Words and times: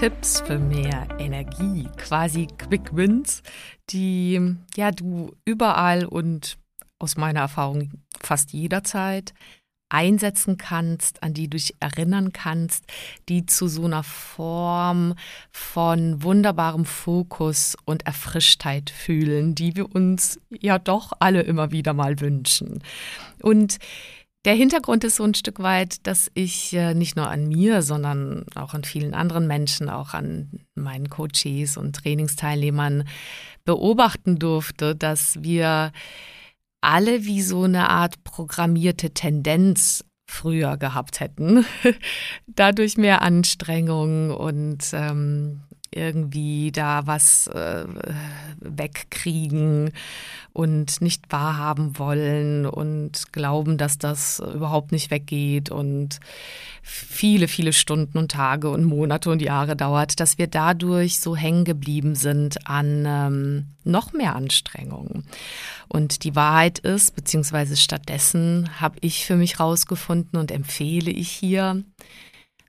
Tipps 0.00 0.40
für 0.40 0.58
mehr 0.58 1.06
Energie, 1.18 1.86
quasi 1.98 2.46
Quick 2.56 2.96
Wins, 2.96 3.42
die 3.90 4.56
ja 4.74 4.92
du 4.92 5.36
überall 5.44 6.06
und 6.06 6.56
aus 6.98 7.18
meiner 7.18 7.40
Erfahrung 7.40 7.90
fast 8.18 8.54
jederzeit 8.54 9.34
einsetzen 9.90 10.56
kannst, 10.56 11.22
an 11.22 11.34
die 11.34 11.50
du 11.50 11.58
dich 11.58 11.74
erinnern 11.80 12.32
kannst, 12.32 12.86
die 13.28 13.44
zu 13.44 13.68
so 13.68 13.84
einer 13.84 14.02
Form 14.02 15.16
von 15.52 16.22
wunderbarem 16.22 16.86
Fokus 16.86 17.76
und 17.84 18.06
Erfrischtheit 18.06 18.88
fühlen, 18.88 19.54
die 19.54 19.76
wir 19.76 19.94
uns 19.94 20.40
ja 20.48 20.78
doch 20.78 21.12
alle 21.20 21.42
immer 21.42 21.72
wieder 21.72 21.92
mal 21.92 22.20
wünschen. 22.20 22.82
Und 23.42 23.78
der 24.44 24.54
Hintergrund 24.54 25.04
ist 25.04 25.16
so 25.16 25.24
ein 25.24 25.34
Stück 25.34 25.60
weit, 25.60 26.06
dass 26.06 26.30
ich 26.34 26.72
äh, 26.72 26.94
nicht 26.94 27.16
nur 27.16 27.28
an 27.28 27.48
mir, 27.48 27.82
sondern 27.82 28.46
auch 28.54 28.72
an 28.72 28.84
vielen 28.84 29.12
anderen 29.12 29.46
Menschen, 29.46 29.90
auch 29.90 30.14
an 30.14 30.60
meinen 30.74 31.10
Coaches 31.10 31.76
und 31.76 31.96
Trainingsteilnehmern 31.96 33.04
beobachten 33.64 34.38
durfte, 34.38 34.96
dass 34.96 35.42
wir 35.42 35.92
alle 36.80 37.24
wie 37.24 37.42
so 37.42 37.64
eine 37.64 37.90
Art 37.90 38.24
programmierte 38.24 39.10
Tendenz 39.10 40.04
früher 40.26 40.78
gehabt 40.78 41.20
hätten, 41.20 41.66
dadurch 42.46 42.96
mehr 42.96 43.20
Anstrengung 43.20 44.30
und 44.30 44.90
ähm, 44.92 45.62
irgendwie 45.92 46.70
da 46.70 47.06
was 47.06 47.48
äh, 47.48 47.84
wegkriegen 48.60 49.90
und 50.52 51.00
nicht 51.00 51.32
wahrhaben 51.32 51.98
wollen 51.98 52.64
und 52.66 53.32
glauben, 53.32 53.76
dass 53.76 53.98
das 53.98 54.38
überhaupt 54.38 54.92
nicht 54.92 55.10
weggeht 55.10 55.70
und 55.70 56.20
viele, 56.82 57.48
viele 57.48 57.72
Stunden 57.72 58.18
und 58.18 58.30
Tage 58.30 58.70
und 58.70 58.84
Monate 58.84 59.30
und 59.30 59.42
Jahre 59.42 59.74
dauert, 59.74 60.20
dass 60.20 60.38
wir 60.38 60.46
dadurch 60.46 61.18
so 61.18 61.34
hängen 61.34 61.64
geblieben 61.64 62.14
sind 62.14 62.68
an 62.68 63.04
ähm, 63.06 63.66
noch 63.82 64.12
mehr 64.12 64.36
Anstrengungen. 64.36 65.24
Und 65.88 66.22
die 66.22 66.36
Wahrheit 66.36 66.78
ist, 66.78 67.16
beziehungsweise 67.16 67.76
stattdessen 67.76 68.80
habe 68.80 68.98
ich 69.00 69.26
für 69.26 69.36
mich 69.36 69.58
rausgefunden 69.58 70.38
und 70.38 70.52
empfehle 70.52 71.10
ich 71.10 71.30
hier, 71.30 71.82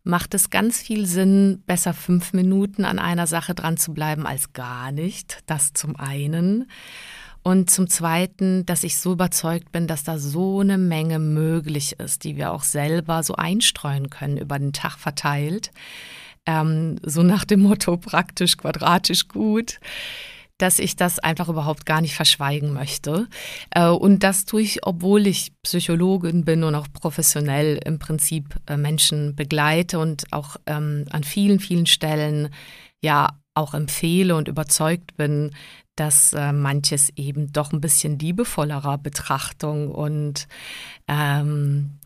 macht 0.04 0.34
es 0.34 0.50
ganz 0.50 0.82
viel 0.82 1.06
Sinn, 1.06 1.64
besser 1.66 1.94
fünf 1.94 2.34
Minuten 2.34 2.86
an 2.86 3.00
einer 3.00 3.28
Sache 3.28 3.54
dran 3.54 3.78
zu 3.78 3.94
bleiben 3.94 4.26
als 4.26 4.54
gar 4.54 4.92
nicht. 4.92 5.40
Das 5.46 5.74
zum 5.74 5.96
einen. 5.96 6.70
Und 7.44 7.72
zum 7.72 7.90
Zweiten, 7.90 8.66
dass 8.66 8.84
ich 8.84 8.98
so 8.98 9.14
überzeugt 9.14 9.72
bin, 9.72 9.88
dass 9.88 10.04
da 10.04 10.20
so 10.20 10.60
eine 10.60 10.78
Menge 10.78 11.18
möglich 11.18 12.00
ist, 12.00 12.24
die 12.24 12.36
wir 12.36 12.52
auch 12.52 12.64
selber 12.64 13.24
so 13.24 13.36
einstreuen 13.36 14.10
können 14.10 14.38
über 14.38 14.60
den 14.60 14.74
Tag 14.74 14.98
verteilt. 14.98 15.72
Ähm, 16.46 16.98
so 17.04 17.24
nach 17.24 17.46
dem 17.46 17.62
Motto 17.62 17.98
praktisch, 17.98 18.58
quadratisch 18.58 19.28
gut 19.28 19.80
dass 20.62 20.80
ich 20.80 20.96
das 20.96 21.20
einfach 21.20 21.50
überhaupt 21.50 21.86
gar 21.86 22.02
nicht 22.02 22.16
verschweigen 22.16 22.74
möchte. 22.74 23.28
Äh, 23.72 23.88
und 23.88 24.24
das 24.24 24.46
tue 24.46 24.62
ich, 24.62 24.86
obwohl 24.86 25.28
ich 25.28 25.54
Psychologin 25.64 26.46
bin 26.46 26.64
und 26.64 26.76
auch 26.76 26.88
professionell 26.92 27.80
im 27.84 28.00
Prinzip 28.00 28.56
äh, 28.68 28.78
Menschen 28.78 29.36
begleite 29.36 30.00
und 30.00 30.32
auch 30.32 30.58
ähm, 30.68 31.06
an 31.10 31.24
vielen, 31.24 31.60
vielen 31.60 31.88
Stellen 31.88 32.50
ja 33.02 33.40
auch 33.54 33.74
empfehle 33.74 34.36
und 34.36 34.48
überzeugt 34.48 35.18
bin, 35.18 35.52
dass 35.96 36.34
äh, 36.34 36.54
manches 36.54 37.10
eben 37.16 37.52
doch 37.52 37.74
ein 37.74 37.82
bisschen 37.82 38.18
liebevollerer 38.20 38.98
Betrachtung 38.98 39.92
und 39.92 40.48
ähm, 41.08 42.00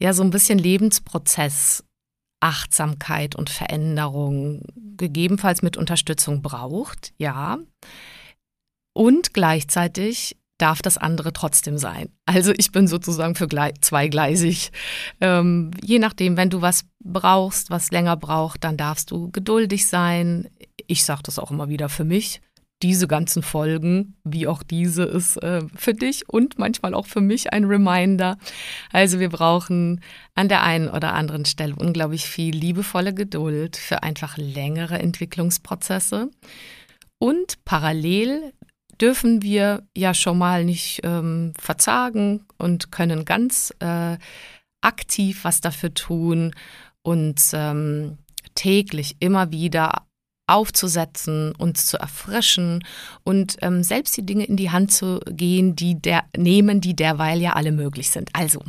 ja 0.00 0.12
so 0.12 0.22
ein 0.22 0.30
bisschen 0.30 0.58
Lebensprozess 0.58 1.84
Achtsamkeit 2.40 3.36
und 3.36 3.50
Veränderung 3.50 4.62
gegebenenfalls 4.96 5.62
mit 5.62 5.76
Unterstützung 5.76 6.42
braucht, 6.42 7.12
ja. 7.18 7.58
Und 8.92 9.34
gleichzeitig 9.34 10.36
darf 10.58 10.82
das 10.82 10.98
andere 10.98 11.32
trotzdem 11.32 11.78
sein. 11.78 12.10
Also 12.26 12.52
ich 12.56 12.70
bin 12.70 12.86
sozusagen 12.86 13.34
für 13.34 13.48
zweigleisig. 13.80 14.72
Ähm, 15.20 15.70
je 15.82 15.98
nachdem, 15.98 16.36
wenn 16.36 16.50
du 16.50 16.60
was 16.60 16.84
brauchst, 17.02 17.70
was 17.70 17.90
länger 17.90 18.16
braucht, 18.16 18.64
dann 18.64 18.76
darfst 18.76 19.10
du 19.10 19.30
geduldig 19.30 19.86
sein. 19.86 20.48
Ich 20.86 21.04
sage 21.04 21.22
das 21.22 21.38
auch 21.38 21.50
immer 21.50 21.68
wieder 21.68 21.88
für 21.88 22.04
mich 22.04 22.40
diese 22.82 23.06
ganzen 23.06 23.42
Folgen, 23.42 24.16
wie 24.24 24.46
auch 24.46 24.62
diese, 24.62 25.04
ist 25.04 25.36
äh, 25.42 25.60
für 25.76 25.94
dich 25.94 26.28
und 26.28 26.58
manchmal 26.58 26.94
auch 26.94 27.06
für 27.06 27.20
mich 27.20 27.52
ein 27.52 27.64
Reminder. 27.64 28.38
Also 28.92 29.20
wir 29.20 29.28
brauchen 29.28 30.00
an 30.34 30.48
der 30.48 30.62
einen 30.62 30.88
oder 30.88 31.12
anderen 31.12 31.44
Stelle 31.44 31.74
unglaublich 31.76 32.26
viel 32.26 32.54
liebevolle 32.54 33.12
Geduld 33.12 33.76
für 33.76 34.02
einfach 34.02 34.36
längere 34.38 34.98
Entwicklungsprozesse. 34.98 36.30
Und 37.18 37.64
parallel 37.64 38.52
dürfen 39.00 39.42
wir 39.42 39.82
ja 39.96 40.14
schon 40.14 40.38
mal 40.38 40.64
nicht 40.64 41.00
ähm, 41.04 41.52
verzagen 41.58 42.46
und 42.58 42.92
können 42.92 43.24
ganz 43.24 43.74
äh, 43.80 44.16
aktiv 44.80 45.44
was 45.44 45.60
dafür 45.60 45.92
tun 45.92 46.54
und 47.02 47.40
ähm, 47.52 48.18
täglich 48.54 49.16
immer 49.20 49.50
wieder 49.50 50.06
aufzusetzen, 50.50 51.54
uns 51.56 51.86
zu 51.86 51.98
erfrischen 51.98 52.84
und 53.24 53.56
ähm, 53.62 53.82
selbst 53.82 54.16
die 54.16 54.26
Dinge 54.26 54.44
in 54.44 54.56
die 54.56 54.70
Hand 54.70 54.92
zu 54.92 55.20
gehen, 55.26 55.76
die 55.76 56.00
der 56.00 56.24
nehmen, 56.36 56.80
die 56.80 56.94
derweil 56.94 57.40
ja 57.40 57.52
alle 57.52 57.72
möglich 57.72 58.10
sind. 58.10 58.30
Also 58.32 58.60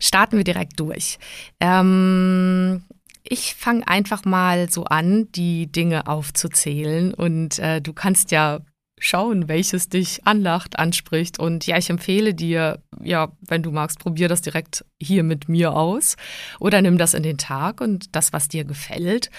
starten 0.00 0.36
wir 0.36 0.44
direkt 0.44 0.78
durch. 0.80 1.18
Ähm, 1.60 2.84
ich 3.24 3.54
fange 3.54 3.86
einfach 3.86 4.24
mal 4.24 4.70
so 4.70 4.84
an, 4.84 5.30
die 5.32 5.70
Dinge 5.70 6.06
aufzuzählen 6.06 7.12
und 7.12 7.58
äh, 7.58 7.80
du 7.82 7.92
kannst 7.92 8.30
ja 8.30 8.60
schauen, 9.00 9.48
welches 9.48 9.88
dich 9.88 10.26
anlacht, 10.26 10.78
anspricht. 10.78 11.38
Und 11.38 11.66
ja, 11.66 11.78
ich 11.78 11.90
empfehle 11.90 12.34
dir, 12.34 12.80
ja, 13.02 13.32
wenn 13.40 13.62
du 13.62 13.70
magst, 13.70 13.98
probier 13.98 14.28
das 14.28 14.42
direkt 14.42 14.84
hier 15.00 15.22
mit 15.22 15.48
mir 15.48 15.74
aus 15.74 16.16
oder 16.58 16.82
nimm 16.82 16.98
das 16.98 17.14
in 17.14 17.22
den 17.22 17.38
Tag 17.38 17.80
und 17.80 18.14
das, 18.14 18.32
was 18.32 18.48
dir 18.48 18.64
gefällt. 18.64 19.30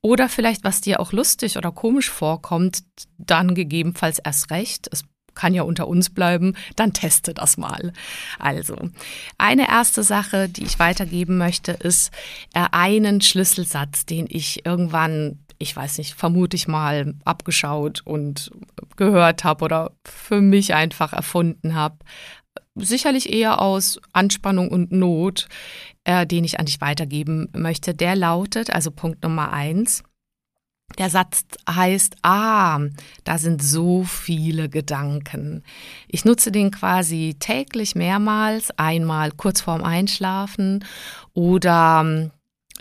Oder 0.00 0.28
vielleicht, 0.28 0.64
was 0.64 0.80
dir 0.80 1.00
auch 1.00 1.12
lustig 1.12 1.56
oder 1.56 1.72
komisch 1.72 2.10
vorkommt, 2.10 2.84
dann 3.18 3.54
gegebenenfalls 3.54 4.18
erst 4.18 4.50
recht. 4.50 4.88
Es 4.92 5.04
kann 5.34 5.54
ja 5.54 5.62
unter 5.62 5.86
uns 5.86 6.10
bleiben, 6.10 6.54
dann 6.76 6.92
teste 6.92 7.32
das 7.32 7.56
mal. 7.56 7.92
Also, 8.38 8.76
eine 9.38 9.68
erste 9.68 10.02
Sache, 10.02 10.48
die 10.48 10.64
ich 10.64 10.78
weitergeben 10.78 11.38
möchte, 11.38 11.72
ist 11.72 12.12
äh, 12.54 12.66
einen 12.72 13.20
Schlüsselsatz, 13.20 14.04
den 14.04 14.26
ich 14.28 14.66
irgendwann 14.66 15.38
ich 15.58 15.74
weiß 15.74 15.98
nicht, 15.98 16.14
vermute 16.14 16.56
ich 16.56 16.68
mal 16.68 17.14
abgeschaut 17.24 18.02
und 18.04 18.50
gehört 18.96 19.44
habe 19.44 19.64
oder 19.64 19.92
für 20.04 20.40
mich 20.40 20.74
einfach 20.74 21.12
erfunden 21.12 21.74
habe. 21.74 21.96
Sicherlich 22.76 23.32
eher 23.32 23.60
aus 23.60 24.00
Anspannung 24.12 24.68
und 24.68 24.92
Not, 24.92 25.48
äh, 26.08 26.26
den 26.26 26.42
ich 26.42 26.58
an 26.58 26.64
dich 26.64 26.80
weitergeben 26.80 27.50
möchte. 27.52 27.92
Der 27.92 28.16
lautet, 28.16 28.70
also 28.70 28.90
Punkt 28.90 29.22
Nummer 29.22 29.52
eins, 29.52 30.02
der 30.96 31.10
Satz 31.10 31.44
heißt, 31.68 32.16
ah, 32.22 32.80
da 33.24 33.36
sind 33.36 33.62
so 33.62 34.04
viele 34.04 34.70
Gedanken. 34.70 35.62
Ich 36.06 36.24
nutze 36.24 36.50
den 36.50 36.70
quasi 36.70 37.36
täglich 37.38 37.94
mehrmals, 37.94 38.70
einmal 38.78 39.32
kurz 39.32 39.60
vorm 39.60 39.84
Einschlafen 39.84 40.82
oder 41.34 42.30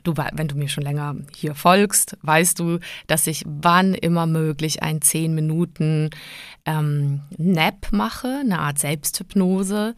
du, 0.05 0.13
wenn 0.15 0.47
du 0.47 0.55
mir 0.55 0.69
schon 0.69 0.85
länger 0.85 1.17
hier 1.35 1.53
folgst, 1.53 2.17
weißt 2.21 2.57
du, 2.59 2.79
dass 3.07 3.27
ich 3.27 3.43
wann 3.45 3.93
immer 3.93 4.25
möglich 4.25 4.83
ein 4.83 5.01
10 5.01 5.35
Minuten 5.35 6.11
ähm, 6.65 7.23
Nap 7.37 7.87
mache, 7.91 8.39
eine 8.39 8.59
Art 8.59 8.79
Selbsthypnose. 8.79 9.95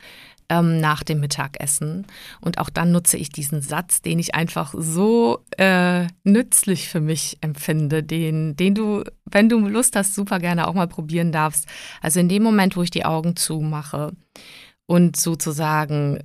Ähm, 0.50 0.80
nach 0.80 1.04
dem 1.04 1.20
Mittagessen. 1.20 2.06
Und 2.42 2.58
auch 2.58 2.70
dann 2.70 2.92
nutze 2.92 3.18
ich 3.18 3.30
diesen 3.30 3.62
Satz, 3.62 4.02
den 4.02 4.20
ich 4.20 4.36
einfach 4.36 4.74
so 4.78 5.46
äh, 5.58 6.08
nützlich 6.24 6.90
für 6.90 7.00
mich 7.00 7.38
empfinde, 7.42 8.04
den, 8.04 8.56
den 8.56 8.76
du, 8.76 9.04
wenn 9.26 9.50
du 9.50 9.60
Lust 9.60 9.96
hast, 9.96 10.16
super 10.16 10.40
gerne 10.40 10.68
auch 10.68 10.74
mal 10.74 10.88
probieren 10.88 11.32
darfst. 11.32 11.68
Also 12.02 12.20
in 12.20 12.30
dem 12.30 12.44
Moment, 12.44 12.76
wo 12.76 12.84
ich 12.84 12.92
die 12.92 13.06
Augen 13.06 13.36
zumache 13.36 14.14
und 14.86 15.16
sozusagen 15.16 16.20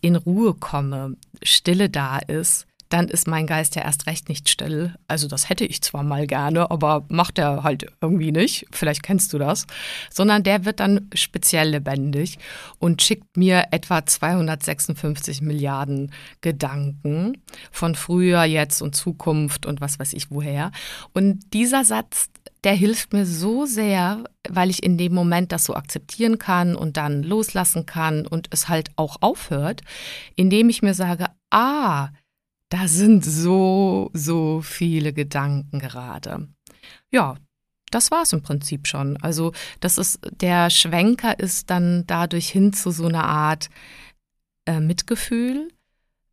in 0.00 0.16
Ruhe 0.16 0.54
komme, 0.54 1.16
Stille 1.42 1.90
da 1.90 2.18
ist, 2.18 2.67
dann 2.88 3.08
ist 3.08 3.28
mein 3.28 3.46
Geist 3.46 3.76
ja 3.76 3.82
erst 3.82 4.06
recht 4.06 4.28
nicht 4.28 4.48
still. 4.48 4.94
Also 5.08 5.28
das 5.28 5.48
hätte 5.48 5.64
ich 5.64 5.82
zwar 5.82 6.02
mal 6.02 6.26
gerne, 6.26 6.70
aber 6.70 7.04
macht 7.08 7.38
er 7.38 7.62
halt 7.62 7.86
irgendwie 8.00 8.32
nicht. 8.32 8.66
Vielleicht 8.72 9.02
kennst 9.02 9.32
du 9.32 9.38
das. 9.38 9.66
Sondern 10.10 10.42
der 10.42 10.64
wird 10.64 10.80
dann 10.80 11.08
speziell 11.14 11.70
lebendig 11.70 12.38
und 12.78 13.02
schickt 13.02 13.36
mir 13.36 13.66
etwa 13.70 14.04
256 14.04 15.42
Milliarden 15.42 16.12
Gedanken 16.40 17.38
von 17.70 17.94
früher, 17.94 18.44
jetzt 18.44 18.80
und 18.80 18.96
Zukunft 18.96 19.66
und 19.66 19.80
was 19.80 19.98
weiß 19.98 20.12
ich 20.14 20.30
woher. 20.30 20.70
Und 21.12 21.52
dieser 21.52 21.84
Satz, 21.84 22.30
der 22.64 22.74
hilft 22.74 23.12
mir 23.12 23.26
so 23.26 23.66
sehr, 23.66 24.24
weil 24.48 24.70
ich 24.70 24.82
in 24.82 24.98
dem 24.98 25.14
Moment 25.14 25.52
das 25.52 25.64
so 25.64 25.74
akzeptieren 25.74 26.38
kann 26.38 26.74
und 26.74 26.96
dann 26.96 27.22
loslassen 27.22 27.86
kann 27.86 28.26
und 28.26 28.48
es 28.50 28.68
halt 28.68 28.90
auch 28.96 29.18
aufhört, 29.20 29.82
indem 30.36 30.68
ich 30.68 30.82
mir 30.82 30.94
sage, 30.94 31.26
ah, 31.50 32.08
da 32.68 32.88
sind 32.88 33.24
so, 33.24 34.10
so 34.12 34.60
viele 34.62 35.12
Gedanken 35.12 35.78
gerade. 35.78 36.48
Ja, 37.10 37.36
das 37.90 38.10
war 38.10 38.22
es 38.22 38.32
im 38.32 38.42
Prinzip 38.42 38.86
schon. 38.86 39.16
Also, 39.22 39.52
das 39.80 39.98
ist, 39.98 40.20
der 40.30 40.70
Schwenker 40.70 41.38
ist 41.38 41.70
dann 41.70 42.04
dadurch 42.06 42.50
hin 42.50 42.72
zu 42.72 42.90
so 42.90 43.06
einer 43.06 43.24
Art 43.24 43.70
äh, 44.66 44.80
Mitgefühl 44.80 45.68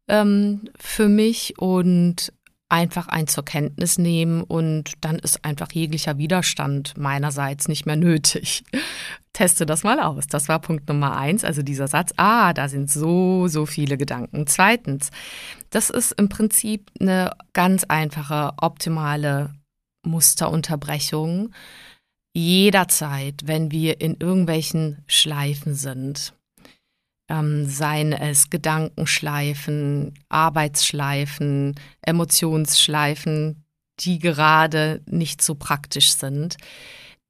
ähm, 0.08 0.70
für 0.78 1.08
mich 1.08 1.58
und 1.58 2.34
einfach 2.68 3.08
ein 3.08 3.28
zur 3.28 3.46
Kenntnis 3.46 3.98
nehmen 3.98 4.42
und 4.42 4.94
dann 5.02 5.20
ist 5.20 5.46
einfach 5.46 5.72
jeglicher 5.72 6.18
Widerstand 6.18 6.98
meinerseits 6.98 7.68
nicht 7.68 7.86
mehr 7.86 7.96
nötig. 7.96 8.64
Teste 9.34 9.66
das 9.66 9.84
mal 9.84 10.00
aus. 10.00 10.28
Das 10.28 10.48
war 10.48 10.60
Punkt 10.60 10.88
Nummer 10.88 11.16
eins, 11.16 11.44
also 11.44 11.62
dieser 11.62 11.88
Satz, 11.88 12.14
ah, 12.18 12.54
da 12.54 12.68
sind 12.68 12.90
so, 12.90 13.48
so 13.48 13.66
viele 13.66 13.98
Gedanken. 13.98 14.48
Zweitens, 14.48 15.12
das 15.76 15.90
ist 15.90 16.14
im 16.14 16.30
Prinzip 16.30 16.90
eine 17.02 17.32
ganz 17.52 17.84
einfache, 17.84 18.54
optimale 18.62 19.54
Musterunterbrechung. 20.04 21.54
Jederzeit, 22.34 23.42
wenn 23.44 23.72
wir 23.72 24.00
in 24.00 24.16
irgendwelchen 24.18 25.04
Schleifen 25.06 25.76
sind, 25.76 26.34
ähm, 27.30 27.68
seien 27.68 28.14
es 28.14 28.50
Gedankenschleifen, 28.50 30.14
Arbeitsschleifen, 30.30 31.76
Emotionsschleifen, 32.02 33.66
die 34.00 34.20
gerade 34.20 35.02
nicht 35.08 35.42
so 35.42 35.56
praktisch 35.56 36.14
sind, 36.14 36.56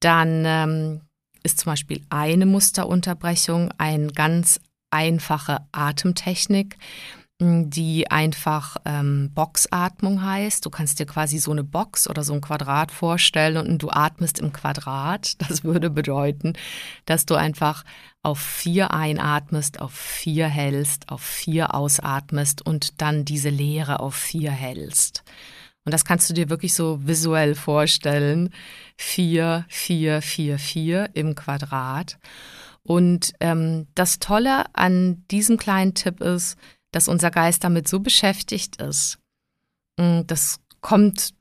dann 0.01 0.43
ähm, 0.45 1.01
ist 1.41 1.61
zum 1.61 1.71
Beispiel 1.71 2.03
eine 2.09 2.45
Musterunterbrechung 2.45 3.71
eine 3.79 4.07
ganz 4.07 4.59
einfache 4.91 5.65
Atemtechnik, 5.71 6.77
die 7.41 8.09
einfach 8.09 8.77
ähm, 8.85 9.31
Boxatmung 9.33 10.23
heißt. 10.23 10.65
Du 10.65 10.69
kannst 10.69 10.99
dir 10.99 11.05
quasi 11.05 11.37
so 11.37 11.51
eine 11.51 11.65
Box 11.65 12.09
oder 12.09 12.23
so 12.23 12.33
ein 12.33 12.39
Quadrat 12.39 12.91
vorstellen 12.91 13.67
und 13.67 13.83
du 13.83 13.89
atmest 13.89 14.39
im 14.39 14.53
Quadrat. 14.53 15.35
Das 15.49 15.63
würde 15.63 15.89
bedeuten, 15.89 16.53
dass 17.05 17.25
du 17.25 17.35
einfach 17.35 17.83
auf 18.23 18.39
vier 18.39 18.91
einatmest, 18.91 19.79
auf 19.81 19.93
vier 19.93 20.47
hältst, 20.47 21.09
auf 21.09 21.21
vier 21.21 21.75
ausatmest 21.75 22.65
und 22.65 23.01
dann 23.01 23.25
diese 23.25 23.49
Leere 23.49 23.99
auf 23.99 24.15
vier 24.15 24.51
hältst. 24.51 25.23
Und 25.85 25.93
das 25.93 26.03
kannst 26.03 26.29
du 26.29 26.33
dir 26.33 26.49
wirklich 26.49 26.73
so 26.73 27.05
visuell 27.05 27.53
vorstellen. 27.53 28.49
Vier, 28.97 29.65
vier, 29.67 30.21
vier, 30.21 30.57
vier 30.57 31.09
im 31.13 31.35
Quadrat. 31.35 32.17
Und 32.81 33.33
ähm, 33.39 33.87
das 33.93 34.19
Tolle 34.19 34.65
an 34.73 35.23
diesem 35.29 35.57
kleinen 35.57 35.93
Tipp 35.93 36.21
ist, 36.21 36.57
dass 36.95 37.07
unser 37.07 37.31
Geist 37.31 37.63
damit 37.63 37.87
so 37.87 37.99
beschäftigt 37.99 38.81
ist. 38.81 39.19
Mm, 39.97 40.21
das 40.25 40.59
kommt 40.81 41.33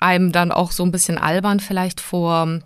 einem 0.00 0.32
dann 0.32 0.50
auch 0.52 0.72
so 0.72 0.84
ein 0.84 0.90
bisschen 0.90 1.18
albern 1.18 1.60
vielleicht 1.60 2.00
vor, 2.00 2.60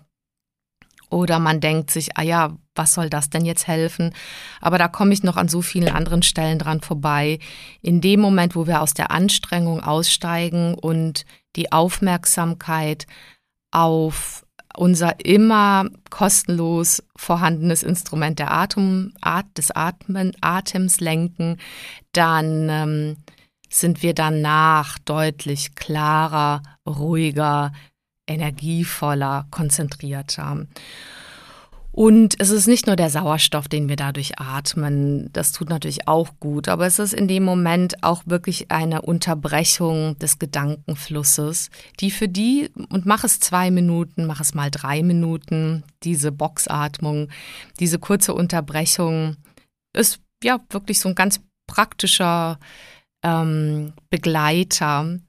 oder 1.11 1.39
man 1.39 1.59
denkt 1.59 1.91
sich, 1.91 2.17
ah 2.17 2.23
ja, 2.23 2.57
was 2.73 2.93
soll 2.93 3.09
das 3.09 3.29
denn 3.29 3.45
jetzt 3.45 3.67
helfen? 3.67 4.13
Aber 4.61 4.77
da 4.77 4.87
komme 4.87 5.13
ich 5.13 5.23
noch 5.23 5.35
an 5.35 5.49
so 5.49 5.61
vielen 5.61 5.89
anderen 5.89 6.23
Stellen 6.23 6.57
dran 6.57 6.79
vorbei. 6.79 7.39
In 7.81 7.99
dem 7.99 8.21
Moment, 8.21 8.55
wo 8.55 8.65
wir 8.65 8.81
aus 8.81 8.93
der 8.93 9.11
Anstrengung 9.11 9.83
aussteigen 9.83 10.73
und 10.73 11.25
die 11.57 11.73
Aufmerksamkeit 11.73 13.07
auf 13.71 14.45
unser 14.75 15.23
immer 15.25 15.85
kostenlos 16.09 17.03
vorhandenes 17.15 17.83
Instrument 17.83 18.39
der 18.39 18.51
Atem, 18.51 19.13
At, 19.21 19.45
des 19.57 19.71
Atmen, 19.71 20.33
Atems 20.41 20.99
lenken, 20.99 21.57
dann 22.13 22.69
ähm, 22.69 23.17
sind 23.69 24.03
wir 24.03 24.13
danach 24.13 24.99
deutlich 24.99 25.75
klarer, 25.75 26.61
ruhiger, 26.87 27.71
energievoller, 28.27 29.47
konzentrierter. 29.51 30.67
Und 31.91 32.39
es 32.39 32.51
ist 32.51 32.67
nicht 32.67 32.87
nur 32.87 32.95
der 32.95 33.09
Sauerstoff, 33.09 33.67
den 33.67 33.89
wir 33.89 33.97
dadurch 33.97 34.39
atmen, 34.39 35.29
das 35.33 35.51
tut 35.51 35.69
natürlich 35.69 36.07
auch 36.07 36.29
gut, 36.39 36.69
aber 36.69 36.85
es 36.85 36.99
ist 36.99 37.13
in 37.13 37.27
dem 37.27 37.43
Moment 37.43 38.01
auch 38.01 38.23
wirklich 38.25 38.71
eine 38.71 39.01
Unterbrechung 39.01 40.17
des 40.19 40.39
Gedankenflusses, 40.39 41.69
die 41.99 42.09
für 42.09 42.29
die, 42.29 42.69
und 42.89 43.05
mach 43.05 43.25
es 43.25 43.41
zwei 43.41 43.71
Minuten, 43.71 44.25
mach 44.25 44.39
es 44.39 44.53
mal 44.53 44.71
drei 44.71 45.03
Minuten, 45.03 45.83
diese 46.03 46.31
Boxatmung, 46.31 47.27
diese 47.79 47.99
kurze 47.99 48.33
Unterbrechung 48.33 49.35
ist 49.93 50.21
ja 50.43 50.59
wirklich 50.69 50.99
so 50.99 51.09
ein 51.09 51.15
ganz 51.15 51.41
praktischer 51.67 52.57
ähm, 53.21 53.91
Begleiter 54.09 55.19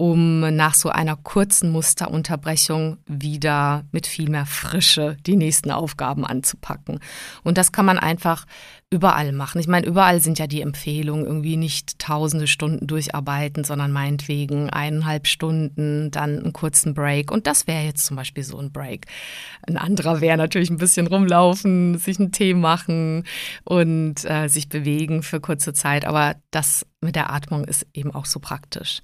um 0.00 0.40
nach 0.56 0.72
so 0.72 0.88
einer 0.88 1.14
kurzen 1.14 1.70
Musterunterbrechung 1.72 2.96
wieder 3.04 3.84
mit 3.92 4.06
viel 4.06 4.30
mehr 4.30 4.46
Frische 4.46 5.18
die 5.26 5.36
nächsten 5.36 5.70
Aufgaben 5.70 6.24
anzupacken. 6.24 7.00
Und 7.44 7.58
das 7.58 7.70
kann 7.70 7.84
man 7.84 7.98
einfach 7.98 8.46
überall 8.88 9.32
machen. 9.32 9.60
Ich 9.60 9.68
meine, 9.68 9.86
überall 9.86 10.22
sind 10.22 10.38
ja 10.38 10.46
die 10.46 10.62
Empfehlungen 10.62 11.26
irgendwie 11.26 11.58
nicht 11.58 11.98
tausende 11.98 12.46
Stunden 12.46 12.86
durcharbeiten, 12.86 13.62
sondern 13.62 13.92
meinetwegen 13.92 14.70
eineinhalb 14.70 15.26
Stunden, 15.26 16.10
dann 16.10 16.38
einen 16.38 16.54
kurzen 16.54 16.94
Break. 16.94 17.30
Und 17.30 17.46
das 17.46 17.66
wäre 17.66 17.84
jetzt 17.84 18.06
zum 18.06 18.16
Beispiel 18.16 18.42
so 18.42 18.56
ein 18.56 18.72
Break. 18.72 19.04
Ein 19.68 19.76
anderer 19.76 20.22
wäre 20.22 20.38
natürlich 20.38 20.70
ein 20.70 20.78
bisschen 20.78 21.08
rumlaufen, 21.08 21.98
sich 21.98 22.18
einen 22.18 22.32
Tee 22.32 22.54
machen 22.54 23.24
und 23.64 24.24
äh, 24.24 24.48
sich 24.48 24.70
bewegen 24.70 25.22
für 25.22 25.40
kurze 25.40 25.74
Zeit. 25.74 26.06
Aber 26.06 26.36
das 26.50 26.86
mit 27.02 27.16
der 27.16 27.30
Atmung 27.30 27.66
ist 27.66 27.86
eben 27.92 28.14
auch 28.14 28.24
so 28.24 28.40
praktisch. 28.40 29.02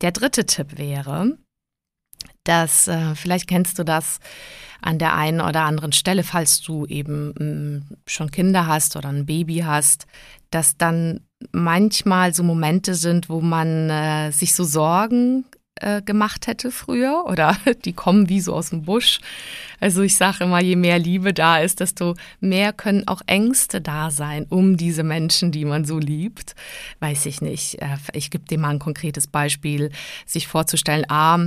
Der 0.00 0.12
dritte 0.12 0.46
Tipp 0.46 0.78
wäre, 0.78 1.36
dass 2.44 2.88
äh, 2.88 3.14
vielleicht 3.14 3.46
kennst 3.46 3.78
du 3.78 3.84
das 3.84 4.18
an 4.80 4.98
der 4.98 5.14
einen 5.14 5.40
oder 5.40 5.62
anderen 5.62 5.92
Stelle, 5.92 6.22
falls 6.22 6.62
du 6.62 6.86
eben 6.86 7.34
mh, 7.38 7.44
mm, 7.44 7.96
schon 8.06 8.30
Kinder 8.30 8.66
hast 8.66 8.96
oder 8.96 9.10
ein 9.10 9.26
Baby 9.26 9.58
hast, 9.58 10.06
dass 10.50 10.76
dann 10.76 11.20
manchmal 11.52 12.34
so 12.34 12.42
Momente 12.42 12.94
sind, 12.94 13.28
wo 13.28 13.40
man 13.40 13.90
äh, 13.90 14.30
sich 14.32 14.54
so 14.54 14.64
Sorgen 14.64 15.44
äh, 15.80 16.02
gemacht 16.02 16.46
hätte 16.46 16.70
früher 16.70 17.24
oder 17.26 17.56
die 17.84 17.92
kommen 17.92 18.28
wie 18.28 18.40
so 18.40 18.54
aus 18.54 18.70
dem 18.70 18.82
Busch. 18.82 19.20
Also 19.80 20.02
ich 20.02 20.16
sage 20.16 20.44
immer, 20.44 20.60
je 20.60 20.76
mehr 20.76 20.98
Liebe 20.98 21.32
da 21.32 21.58
ist, 21.58 21.80
desto 21.80 22.14
mehr 22.40 22.72
können 22.72 23.08
auch 23.08 23.22
Ängste 23.26 23.80
da 23.80 24.10
sein 24.10 24.46
um 24.48 24.76
diese 24.76 25.02
Menschen, 25.02 25.52
die 25.52 25.64
man 25.64 25.84
so 25.84 25.98
liebt. 25.98 26.54
Weiß 27.00 27.26
ich 27.26 27.40
nicht. 27.40 27.80
Äh, 27.80 27.96
ich 28.12 28.30
gebe 28.30 28.44
dir 28.44 28.58
mal 28.58 28.70
ein 28.70 28.78
konkretes 28.78 29.26
Beispiel, 29.26 29.90
sich 30.26 30.46
vorzustellen, 30.46 31.04
ah, 31.08 31.38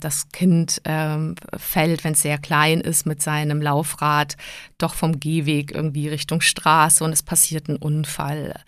das 0.00 0.28
Kind 0.30 0.80
ähm, 0.84 1.34
fällt, 1.56 2.04
wenn 2.04 2.12
es 2.12 2.22
sehr 2.22 2.38
klein 2.38 2.80
ist, 2.80 3.06
mit 3.06 3.22
seinem 3.22 3.60
Laufrad 3.60 4.36
doch 4.78 4.94
vom 4.94 5.18
Gehweg 5.20 5.72
irgendwie 5.72 6.08
Richtung 6.08 6.40
Straße 6.40 7.02
und 7.04 7.12
es 7.12 7.22
passiert 7.22 7.68
ein 7.68 7.76
Unfall. 7.76 8.60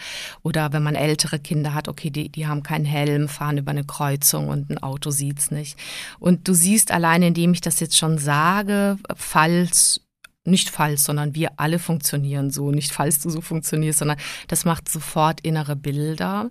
Oder 0.43 0.73
wenn 0.73 0.83
man 0.83 0.95
ältere 0.95 1.39
Kinder 1.39 1.75
hat, 1.75 1.89
okay, 1.89 2.11
die, 2.11 2.29
die 2.29 2.47
haben 2.47 2.63
keinen 2.63 2.85
Helm, 2.85 3.29
fahren 3.29 3.59
über 3.59 3.71
eine 3.71 3.85
Kreuzung 3.85 4.49
und 4.49 4.72
ein 4.73 4.83
Auto 4.83 5.11
sieht 5.11 5.39
es 5.39 5.51
nicht. 5.51 5.79
Und 6.19 6.49
du 6.49 6.55
siehst 6.55 6.91
allein, 6.91 7.23
indem 7.23 7.53
ich 7.53 7.61
das 7.61 7.81
jetzt 7.81 7.97
schon 7.97 8.19
sage, 8.19 8.99
falls 9.17 10.01
nicht 10.45 10.71
falsch, 10.71 11.03
sondern 11.03 11.35
wir 11.35 11.53
alle 11.57 11.79
funktionieren 11.79 12.51
so. 12.51 12.71
Nicht 12.73 12.93
falls 12.93 13.21
du 13.21 13.31
so 13.31 13.41
funktionierst, 13.41 14.01
sondern 14.01 14.19
das 14.49 14.65
macht 14.65 14.89
sofort 14.89 15.41
innere 15.43 15.77
Bilder. 15.77 16.51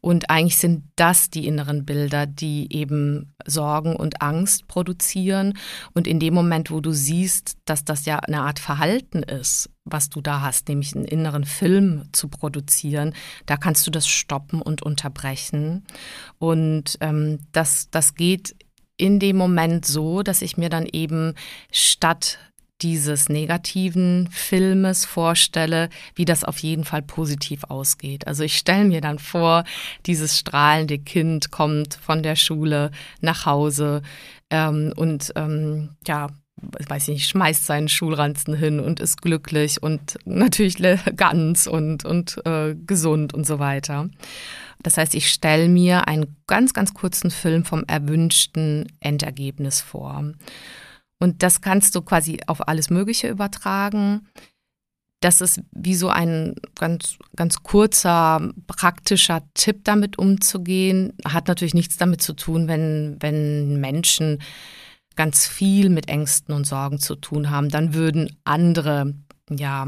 Und 0.00 0.30
eigentlich 0.30 0.56
sind 0.56 0.84
das 0.96 1.30
die 1.30 1.46
inneren 1.46 1.84
Bilder, 1.84 2.26
die 2.26 2.72
eben 2.72 3.34
Sorgen 3.44 3.96
und 3.96 4.22
Angst 4.22 4.68
produzieren. 4.68 5.58
Und 5.94 6.06
in 6.06 6.20
dem 6.20 6.34
Moment, 6.34 6.70
wo 6.70 6.80
du 6.80 6.92
siehst, 6.92 7.56
dass 7.64 7.84
das 7.84 8.04
ja 8.04 8.18
eine 8.20 8.42
Art 8.42 8.60
Verhalten 8.60 9.22
ist, 9.22 9.70
was 9.84 10.08
du 10.08 10.20
da 10.20 10.40
hast, 10.40 10.68
nämlich 10.68 10.94
einen 10.94 11.04
inneren 11.04 11.44
Film 11.44 12.08
zu 12.12 12.28
produzieren, 12.28 13.14
da 13.46 13.56
kannst 13.56 13.86
du 13.86 13.90
das 13.90 14.06
stoppen 14.06 14.62
und 14.62 14.82
unterbrechen. 14.82 15.84
Und 16.38 16.96
ähm, 17.00 17.40
das, 17.52 17.90
das 17.90 18.14
geht 18.14 18.56
in 18.96 19.18
dem 19.18 19.36
Moment 19.36 19.84
so, 19.84 20.22
dass 20.22 20.42
ich 20.42 20.56
mir 20.56 20.68
dann 20.68 20.86
eben 20.86 21.34
statt 21.70 22.38
dieses 22.82 23.28
negativen 23.28 24.28
Filmes 24.30 25.04
vorstelle, 25.04 25.88
wie 26.14 26.24
das 26.24 26.44
auf 26.44 26.58
jeden 26.58 26.84
Fall 26.84 27.02
positiv 27.02 27.64
ausgeht. 27.64 28.26
Also 28.26 28.42
ich 28.42 28.56
stelle 28.56 28.84
mir 28.84 29.00
dann 29.00 29.18
vor, 29.18 29.64
dieses 30.06 30.38
strahlende 30.38 30.98
Kind 30.98 31.50
kommt 31.50 31.94
von 31.94 32.22
der 32.22 32.36
Schule 32.36 32.90
nach 33.20 33.46
Hause 33.46 34.02
ähm, 34.50 34.92
und 34.96 35.32
ähm, 35.36 35.96
ja, 36.06 36.28
weiß 36.88 37.08
nicht, 37.08 37.28
schmeißt 37.28 37.64
seinen 37.64 37.88
Schulranzen 37.88 38.54
hin 38.54 38.80
und 38.80 39.00
ist 39.00 39.22
glücklich 39.22 39.82
und 39.82 40.18
natürlich 40.24 40.76
ganz 41.16 41.66
und, 41.66 42.04
und 42.04 42.44
äh, 42.46 42.74
gesund 42.74 43.34
und 43.34 43.46
so 43.46 43.58
weiter. 43.58 44.08
Das 44.82 44.96
heißt, 44.98 45.14
ich 45.14 45.30
stelle 45.30 45.68
mir 45.68 46.08
einen 46.08 46.36
ganz, 46.46 46.74
ganz 46.74 46.94
kurzen 46.94 47.30
Film 47.30 47.64
vom 47.64 47.84
erwünschten 47.86 48.86
Endergebnis 49.00 49.80
vor. 49.80 50.32
Und 51.18 51.42
das 51.42 51.60
kannst 51.60 51.94
du 51.94 52.02
quasi 52.02 52.40
auf 52.46 52.68
alles 52.68 52.90
Mögliche 52.90 53.28
übertragen. 53.28 54.28
Das 55.20 55.40
ist 55.40 55.62
wie 55.72 55.94
so 55.94 56.10
ein 56.10 56.54
ganz, 56.74 57.16
ganz 57.34 57.62
kurzer, 57.62 58.52
praktischer 58.66 59.42
Tipp, 59.54 59.80
damit 59.84 60.18
umzugehen. 60.18 61.14
Hat 61.26 61.48
natürlich 61.48 61.72
nichts 61.72 61.96
damit 61.96 62.20
zu 62.20 62.34
tun, 62.34 62.68
wenn, 62.68 63.16
wenn 63.20 63.80
Menschen 63.80 64.42
ganz 65.16 65.46
viel 65.46 65.88
mit 65.88 66.08
Ängsten 66.08 66.54
und 66.54 66.66
Sorgen 66.66 66.98
zu 66.98 67.16
tun 67.16 67.50
haben. 67.50 67.68
Dann 67.68 67.94
würden 67.94 68.36
andere, 68.44 69.14
ja, 69.50 69.86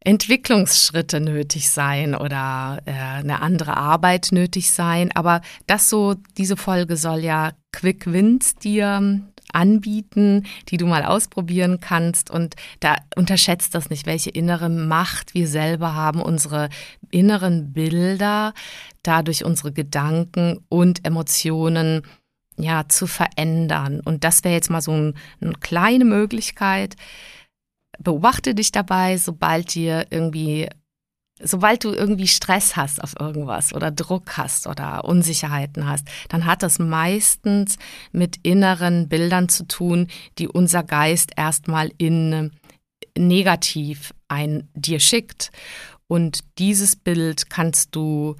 Entwicklungsschritte 0.00 1.20
nötig 1.20 1.70
sein 1.70 2.14
oder 2.14 2.80
äh, 2.86 2.92
eine 2.92 3.42
andere 3.42 3.76
Arbeit 3.76 4.28
nötig 4.30 4.70
sein. 4.70 5.10
Aber 5.14 5.40
das 5.66 5.90
so, 5.90 6.14
diese 6.36 6.56
Folge 6.56 6.96
soll 6.96 7.20
ja 7.20 7.52
Quick 7.72 8.10
Wins 8.10 8.54
dir 8.54 9.22
anbieten, 9.52 10.46
die 10.68 10.76
du 10.76 10.86
mal 10.86 11.04
ausprobieren 11.04 11.80
kannst. 11.80 12.30
Und 12.30 12.54
da 12.80 12.96
unterschätzt 13.16 13.74
das 13.74 13.90
nicht, 13.90 14.06
welche 14.06 14.30
innere 14.30 14.68
Macht 14.68 15.34
wir 15.34 15.48
selber 15.48 15.94
haben, 15.94 16.22
unsere 16.22 16.68
inneren 17.10 17.72
Bilder, 17.72 18.54
dadurch 19.02 19.44
unsere 19.44 19.72
Gedanken 19.72 20.58
und 20.68 21.04
Emotionen 21.04 22.02
ja 22.58 22.88
zu 22.88 23.06
verändern. 23.06 24.00
Und 24.00 24.24
das 24.24 24.44
wäre 24.44 24.54
jetzt 24.54 24.70
mal 24.70 24.82
so 24.82 24.92
ein, 24.92 25.14
eine 25.40 25.52
kleine 25.54 26.04
Möglichkeit. 26.04 26.96
Beobachte 27.98 28.54
dich 28.54 28.72
dabei, 28.72 29.16
sobald 29.18 29.74
dir 29.74 30.06
irgendwie 30.10 30.68
sobald 31.40 31.84
du 31.84 31.92
irgendwie 31.92 32.28
Stress 32.28 32.76
hast 32.76 33.02
auf 33.02 33.14
irgendwas 33.18 33.72
oder 33.72 33.90
Druck 33.90 34.36
hast 34.36 34.66
oder 34.66 35.04
Unsicherheiten 35.04 35.86
hast, 35.86 36.06
dann 36.28 36.46
hat 36.46 36.62
das 36.62 36.78
meistens 36.78 37.78
mit 38.12 38.38
inneren 38.42 39.08
Bildern 39.08 39.48
zu 39.48 39.66
tun, 39.66 40.08
die 40.38 40.48
unser 40.48 40.82
Geist 40.82 41.30
erstmal 41.36 41.92
in 41.98 42.50
negativ 43.16 44.12
ein 44.28 44.68
dir 44.74 45.00
schickt. 45.00 45.50
Und 46.06 46.40
dieses 46.58 46.96
Bild 46.96 47.50
kannst 47.50 47.94
du 47.94 48.36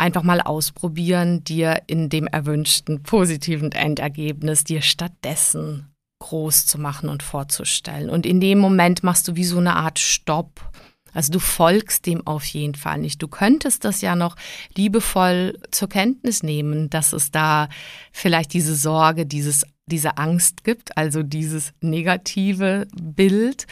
einfach 0.00 0.22
mal 0.22 0.40
ausprobieren, 0.40 1.44
dir 1.44 1.82
in 1.86 2.08
dem 2.08 2.26
erwünschten 2.26 3.02
positiven 3.02 3.72
Endergebnis 3.72 4.64
dir 4.64 4.82
stattdessen 4.82 5.94
groß 6.18 6.66
zu 6.66 6.78
machen 6.78 7.08
und 7.08 7.22
vorzustellen. 7.22 8.10
Und 8.10 8.26
in 8.26 8.40
dem 8.40 8.58
Moment 8.58 9.02
machst 9.02 9.28
du 9.28 9.36
wie 9.36 9.44
so 9.44 9.58
eine 9.58 9.76
Art 9.76 9.98
Stopp 9.98 10.70
also 11.12 11.32
du 11.32 11.38
folgst 11.38 12.06
dem 12.06 12.26
auf 12.26 12.44
jeden 12.44 12.74
Fall 12.74 12.98
nicht. 12.98 13.20
Du 13.22 13.28
könntest 13.28 13.84
das 13.84 14.00
ja 14.00 14.14
noch 14.14 14.36
liebevoll 14.76 15.58
zur 15.70 15.88
Kenntnis 15.88 16.42
nehmen, 16.42 16.90
dass 16.90 17.12
es 17.12 17.30
da 17.30 17.68
vielleicht 18.12 18.52
diese 18.52 18.74
Sorge, 18.74 19.26
dieses, 19.26 19.66
diese 19.86 20.18
Angst 20.18 20.64
gibt, 20.64 20.96
also 20.96 21.22
dieses 21.22 21.72
negative 21.80 22.86
Bild. 22.94 23.66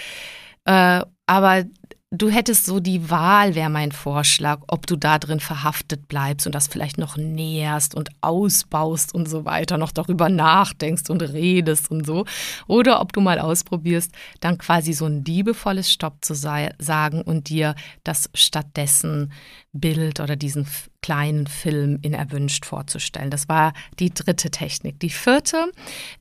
Äh, 0.65 1.03
aber 1.27 1.65
Du 2.11 2.31
hättest 2.31 2.65
so 2.65 2.81
die 2.81 3.11
Wahl, 3.11 3.55
wäre 3.55 3.69
mein 3.69 3.93
Vorschlag, 3.93 4.63
ob 4.69 4.87
du 4.87 4.97
da 4.97 5.19
drin 5.19 5.41
verhaftet 5.41 6.09
bleibst 6.09 6.47
und 6.47 6.55
das 6.55 6.67
vielleicht 6.67 6.97
noch 6.97 7.19
näherst 7.19 7.95
und 7.95 8.09
ausbaust 8.23 9.15
und 9.15 9.29
so 9.29 9.45
weiter, 9.45 9.77
noch 9.77 9.93
darüber 9.93 10.31
nachdenkst 10.31 11.11
und 11.11 11.21
redest 11.21 11.91
und 11.91 12.07
so. 12.07 12.25
Oder 12.67 13.03
ob 13.03 13.13
du 13.13 13.21
mal 13.21 13.39
ausprobierst, 13.39 14.11
dann 14.41 14.57
quasi 14.57 14.95
so 14.95 15.05
ein 15.05 15.23
liebevolles 15.23 15.93
Stopp 15.93 16.25
zu 16.25 16.35
sagen 16.35 17.21
und 17.21 17.51
dir 17.51 17.75
das 18.05 18.31
stattdessen 18.33 19.31
Bild 19.75 20.21
oder 20.21 20.37
diesen 20.37 20.67
kleinen 21.03 21.47
Film 21.47 21.99
in 22.01 22.15
erwünscht 22.15 22.65
vorzustellen. 22.65 23.31
Das 23.31 23.51
war 23.51 23.75
die 23.99 24.15
dritte 24.15 24.51
Technik. 24.51 24.99
Die 25.01 25.11
vierte, 25.11 25.71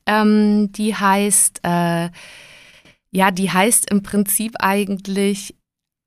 ähm, 0.04 0.70
die 0.70 0.94
heißt, 0.94 1.60
äh, 1.62 2.10
ja, 3.10 3.30
die 3.30 3.50
heißt 3.50 3.90
im 3.90 4.02
Prinzip 4.02 4.52
eigentlich 4.58 5.54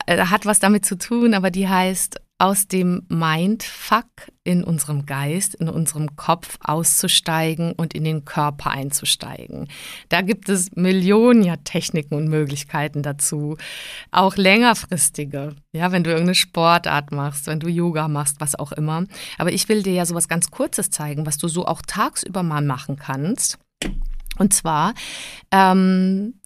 äh, 0.06 0.26
hat 0.26 0.46
was 0.46 0.60
damit 0.60 0.86
zu 0.86 0.98
tun, 0.98 1.34
aber 1.34 1.52
die 1.52 1.68
heißt, 1.68 2.20
aus 2.42 2.68
dem 2.68 3.04
Mindfuck 3.08 4.08
in 4.44 4.64
unserem 4.64 5.06
Geist, 5.06 5.54
in 5.54 5.70
unserem 5.70 6.16
Kopf 6.16 6.58
auszusteigen 6.64 7.74
und 7.74 7.94
in 7.94 8.04
den 8.04 8.26
Körper 8.26 8.72
einzusteigen. 8.72 9.68
Da 10.10 10.22
gibt 10.22 10.50
es 10.50 10.72
Millionen 10.76 11.44
ja 11.44 11.58
Techniken 11.58 12.16
und 12.16 12.30
Möglichkeiten 12.30 13.04
dazu, 13.04 13.58
auch 14.10 14.38
längerfristige. 14.38 15.56
Ja, 15.72 15.92
wenn 15.92 16.04
du 16.04 16.10
irgendeine 16.10 16.34
Sportart 16.34 17.12
machst, 17.12 17.46
wenn 17.46 17.60
du 17.60 17.68
Yoga 17.68 18.08
machst, 18.08 18.38
was 18.40 18.58
auch 18.58 18.72
immer. 18.72 19.06
Aber 19.38 19.52
ich 19.52 19.70
will 19.70 19.84
dir 19.84 19.94
ja 19.94 20.08
sowas 20.08 20.28
ganz 20.28 20.50
Kurzes 20.50 20.90
zeigen, 20.90 21.28
was 21.28 21.38
du 21.38 21.48
so 21.48 21.68
auch 21.68 21.84
tagsüber 21.86 22.42
mal 22.42 22.64
machen 22.64 22.96
kannst. 22.96 23.60
Und 24.40 24.52
zwar 24.56 24.96
ähm, 25.52 26.41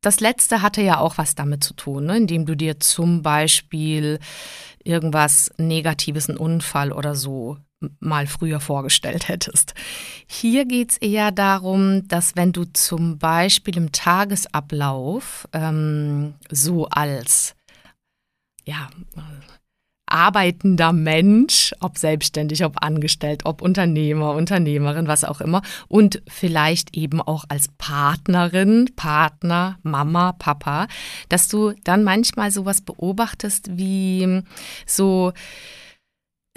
das 0.00 0.20
letzte 0.20 0.62
hatte 0.62 0.82
ja 0.82 0.98
auch 0.98 1.18
was 1.18 1.34
damit 1.34 1.62
zu 1.62 1.74
tun, 1.74 2.06
ne? 2.06 2.16
indem 2.16 2.46
du 2.46 2.56
dir 2.56 2.80
zum 2.80 3.22
Beispiel 3.22 4.18
irgendwas 4.82 5.50
Negatives, 5.58 6.28
einen 6.28 6.38
Unfall 6.38 6.92
oder 6.92 7.14
so 7.14 7.58
mal 7.98 8.26
früher 8.26 8.60
vorgestellt 8.60 9.28
hättest. 9.28 9.74
Hier 10.26 10.66
geht 10.66 10.92
es 10.92 10.98
eher 10.98 11.32
darum, 11.32 12.06
dass 12.08 12.36
wenn 12.36 12.52
du 12.52 12.64
zum 12.64 13.18
Beispiel 13.18 13.76
im 13.76 13.90
Tagesablauf 13.90 15.48
ähm, 15.52 16.34
so 16.50 16.86
als 16.88 17.54
ja, 18.66 18.90
arbeitender 20.10 20.92
Mensch, 20.92 21.72
ob 21.80 21.98
selbstständig, 21.98 22.64
ob 22.64 22.82
angestellt, 22.82 23.42
ob 23.44 23.62
Unternehmer, 23.62 24.34
Unternehmerin, 24.34 25.06
was 25.06 25.24
auch 25.24 25.40
immer, 25.40 25.62
und 25.88 26.22
vielleicht 26.28 26.96
eben 26.96 27.20
auch 27.20 27.44
als 27.48 27.68
Partnerin, 27.78 28.90
Partner, 28.96 29.78
Mama, 29.82 30.32
Papa, 30.32 30.86
dass 31.28 31.48
du 31.48 31.72
dann 31.84 32.04
manchmal 32.04 32.50
sowas 32.50 32.80
beobachtest 32.80 33.76
wie 33.76 34.42
so 34.86 35.32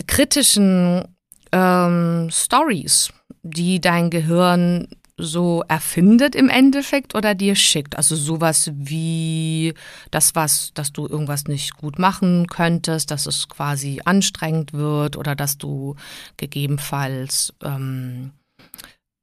kritischen 0.08 1.04
ähm, 1.52 2.30
Stories, 2.32 3.14
die 3.44 3.80
dein 3.80 4.10
Gehirn 4.10 4.88
so 5.26 5.64
erfindet 5.68 6.36
im 6.36 6.50
Endeffekt 6.50 7.16
oder 7.16 7.36
dir 7.36 7.56
schickt. 7.56 7.98
Also 7.98 8.16
sowas 8.16 8.72
wie 8.74 9.74
das, 10.12 10.36
was, 10.36 10.72
dass 10.74 10.92
du 10.92 11.08
irgendwas 11.08 11.46
nicht 11.46 11.78
gut 11.78 12.00
machen 12.00 12.48
könntest, 12.48 13.12
dass 13.12 13.26
es 13.26 13.50
quasi 13.50 14.02
anstrengend 14.06 14.74
wird 14.74 15.18
oder 15.18 15.36
dass 15.36 15.58
du 15.58 15.96
gegebenenfalls 16.38 17.54
ähm, 17.64 18.32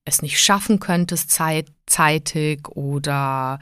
es 0.05 0.23
nicht 0.23 0.41
schaffen 0.41 0.81
könntest 0.81 1.31
zeit, 1.31 1.69
zeitig 1.87 2.69
oder 2.69 3.61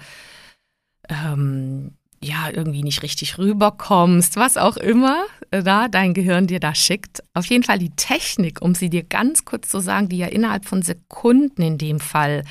ähm, 1.08 1.92
ja, 2.20 2.50
irgendwie 2.50 2.82
nicht 2.82 3.02
richtig 3.02 3.38
rüberkommst, 3.38 4.36
was 4.36 4.56
auch 4.56 4.76
immer 4.76 5.24
da 5.50 5.88
dein 5.88 6.14
Gehirn 6.14 6.46
dir 6.46 6.60
da 6.60 6.74
schickt. 6.74 7.22
Auf 7.34 7.46
jeden 7.46 7.64
Fall 7.64 7.78
die 7.78 7.90
Technik, 7.90 8.62
um 8.62 8.74
sie 8.74 8.90
dir 8.90 9.02
ganz 9.02 9.44
kurz 9.44 9.68
zu 9.68 9.80
sagen, 9.80 10.08
die 10.08 10.18
ja 10.18 10.26
innerhalb 10.26 10.66
von 10.66 10.82
Sekunden 10.82 11.62
in 11.62 11.78
dem 11.78 12.00
Fall 12.00 12.44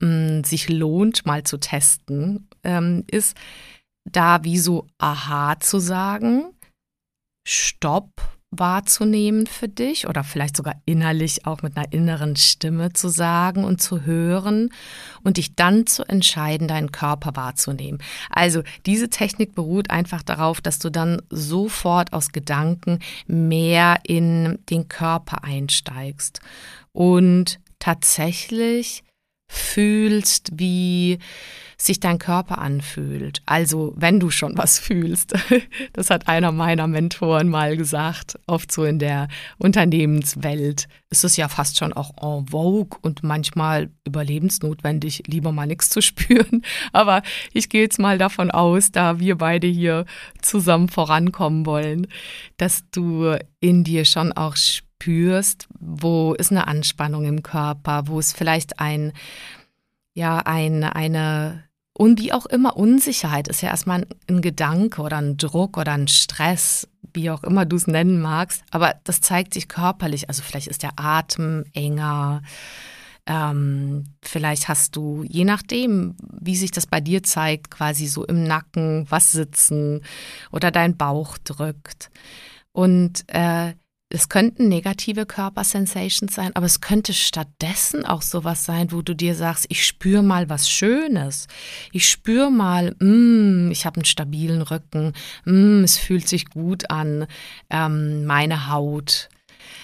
mh, 0.00 0.08
mm, 0.40 0.44
sich 0.44 0.68
lohnt, 0.68 1.26
mal 1.26 1.44
zu 1.44 1.58
testen, 1.58 2.48
ähm, 2.62 3.04
ist 3.10 3.36
da 4.10 4.44
wie 4.44 4.58
so 4.58 4.86
Aha 4.98 5.58
zu 5.60 5.78
sagen, 5.78 6.52
Stopp, 7.46 8.10
wahrzunehmen 8.58 9.46
für 9.46 9.68
dich 9.68 10.08
oder 10.08 10.24
vielleicht 10.24 10.56
sogar 10.56 10.74
innerlich 10.84 11.46
auch 11.46 11.62
mit 11.62 11.76
einer 11.76 11.92
inneren 11.92 12.36
Stimme 12.36 12.92
zu 12.92 13.08
sagen 13.08 13.64
und 13.64 13.80
zu 13.80 14.02
hören 14.02 14.70
und 15.22 15.36
dich 15.36 15.54
dann 15.54 15.86
zu 15.86 16.04
entscheiden, 16.04 16.68
deinen 16.68 16.92
Körper 16.92 17.36
wahrzunehmen. 17.36 18.00
Also 18.30 18.62
diese 18.86 19.10
Technik 19.10 19.54
beruht 19.54 19.90
einfach 19.90 20.22
darauf, 20.22 20.60
dass 20.60 20.78
du 20.78 20.90
dann 20.90 21.22
sofort 21.30 22.12
aus 22.12 22.32
Gedanken 22.32 22.98
mehr 23.26 23.98
in 24.04 24.58
den 24.70 24.88
Körper 24.88 25.44
einsteigst 25.44 26.40
und 26.92 27.60
tatsächlich 27.78 29.04
fühlst, 29.48 30.50
wie 30.54 31.18
sich 31.76 32.00
dein 32.00 32.18
Körper 32.18 32.58
anfühlt. 32.58 33.42
Also 33.46 33.92
wenn 33.96 34.20
du 34.20 34.30
schon 34.30 34.56
was 34.56 34.78
fühlst. 34.78 35.34
Das 35.92 36.10
hat 36.10 36.28
einer 36.28 36.50
meiner 36.50 36.86
Mentoren 36.86 37.48
mal 37.48 37.76
gesagt. 37.76 38.38
Oft 38.46 38.72
so 38.72 38.84
in 38.84 38.98
der 38.98 39.28
Unternehmenswelt 39.58 40.88
ist 41.10 41.24
es 41.24 41.36
ja 41.36 41.48
fast 41.48 41.78
schon 41.78 41.92
auch 41.92 42.10
en 42.20 42.48
vogue 42.48 42.98
und 43.02 43.22
manchmal 43.22 43.90
überlebensnotwendig, 44.04 45.22
lieber 45.26 45.52
mal 45.52 45.66
nichts 45.66 45.90
zu 45.90 46.00
spüren. 46.02 46.62
Aber 46.92 47.22
ich 47.52 47.68
gehe 47.68 47.82
jetzt 47.82 47.98
mal 47.98 48.18
davon 48.18 48.50
aus, 48.50 48.90
da 48.90 49.20
wir 49.20 49.36
beide 49.36 49.66
hier 49.66 50.04
zusammen 50.42 50.88
vorankommen 50.88 51.66
wollen, 51.66 52.08
dass 52.56 52.84
du 52.90 53.36
in 53.60 53.84
dir 53.84 54.04
schon 54.04 54.32
auch 54.32 54.56
spürst, 54.56 55.68
wo 55.78 56.34
ist 56.34 56.50
eine 56.50 56.66
Anspannung 56.66 57.24
im 57.24 57.42
Körper, 57.42 58.04
wo 58.06 58.18
ist 58.18 58.36
vielleicht 58.36 58.80
ein 58.80 59.12
ja 60.14 60.38
ein, 60.38 60.84
eine 60.84 61.64
und 61.96 62.20
wie 62.20 62.32
auch 62.32 62.46
immer, 62.46 62.76
Unsicherheit 62.76 63.46
ist 63.46 63.62
ja 63.62 63.68
erstmal 63.68 64.06
ein, 64.28 64.42
Gedanke 64.42 65.00
oder 65.00 65.18
ein 65.18 65.36
Druck 65.36 65.78
oder 65.78 65.92
ein 65.92 66.08
Stress, 66.08 66.88
wie 67.12 67.30
auch 67.30 67.44
immer 67.44 67.66
du 67.66 67.76
es 67.76 67.86
nennen 67.86 68.20
magst. 68.20 68.64
Aber 68.72 68.96
das 69.04 69.20
zeigt 69.20 69.54
sich 69.54 69.68
körperlich. 69.68 70.28
Also 70.28 70.42
vielleicht 70.42 70.66
ist 70.66 70.82
der 70.82 70.94
Atem 70.96 71.64
enger. 71.72 72.42
Ähm, 73.26 74.06
vielleicht 74.22 74.66
hast 74.68 74.96
du, 74.96 75.22
je 75.22 75.44
nachdem, 75.44 76.16
wie 76.20 76.56
sich 76.56 76.72
das 76.72 76.88
bei 76.88 77.00
dir 77.00 77.22
zeigt, 77.22 77.70
quasi 77.70 78.08
so 78.08 78.24
im 78.24 78.42
Nacken 78.42 79.06
was 79.08 79.30
sitzen 79.30 80.02
oder 80.50 80.72
dein 80.72 80.96
Bauch 80.96 81.38
drückt. 81.38 82.10
Und 82.72 83.24
äh, 83.28 83.74
es 84.14 84.28
könnten 84.28 84.68
negative 84.68 85.26
Körpersensations 85.26 86.34
sein, 86.34 86.54
aber 86.54 86.66
es 86.66 86.80
könnte 86.80 87.12
stattdessen 87.12 88.06
auch 88.06 88.22
sowas 88.22 88.64
sein, 88.64 88.92
wo 88.92 89.02
du 89.02 89.14
dir 89.14 89.34
sagst, 89.34 89.66
ich 89.68 89.84
spüre 89.84 90.22
mal 90.22 90.48
was 90.48 90.70
Schönes. 90.70 91.48
Ich 91.92 92.08
spüre 92.08 92.50
mal, 92.50 92.94
mm, 93.00 93.70
ich 93.72 93.86
habe 93.86 93.96
einen 93.96 94.04
stabilen 94.04 94.62
Rücken, 94.62 95.12
mm, 95.44 95.82
es 95.84 95.98
fühlt 95.98 96.28
sich 96.28 96.48
gut 96.50 96.90
an, 96.90 97.26
ähm, 97.70 98.24
meine 98.24 98.68
Haut. 98.70 99.28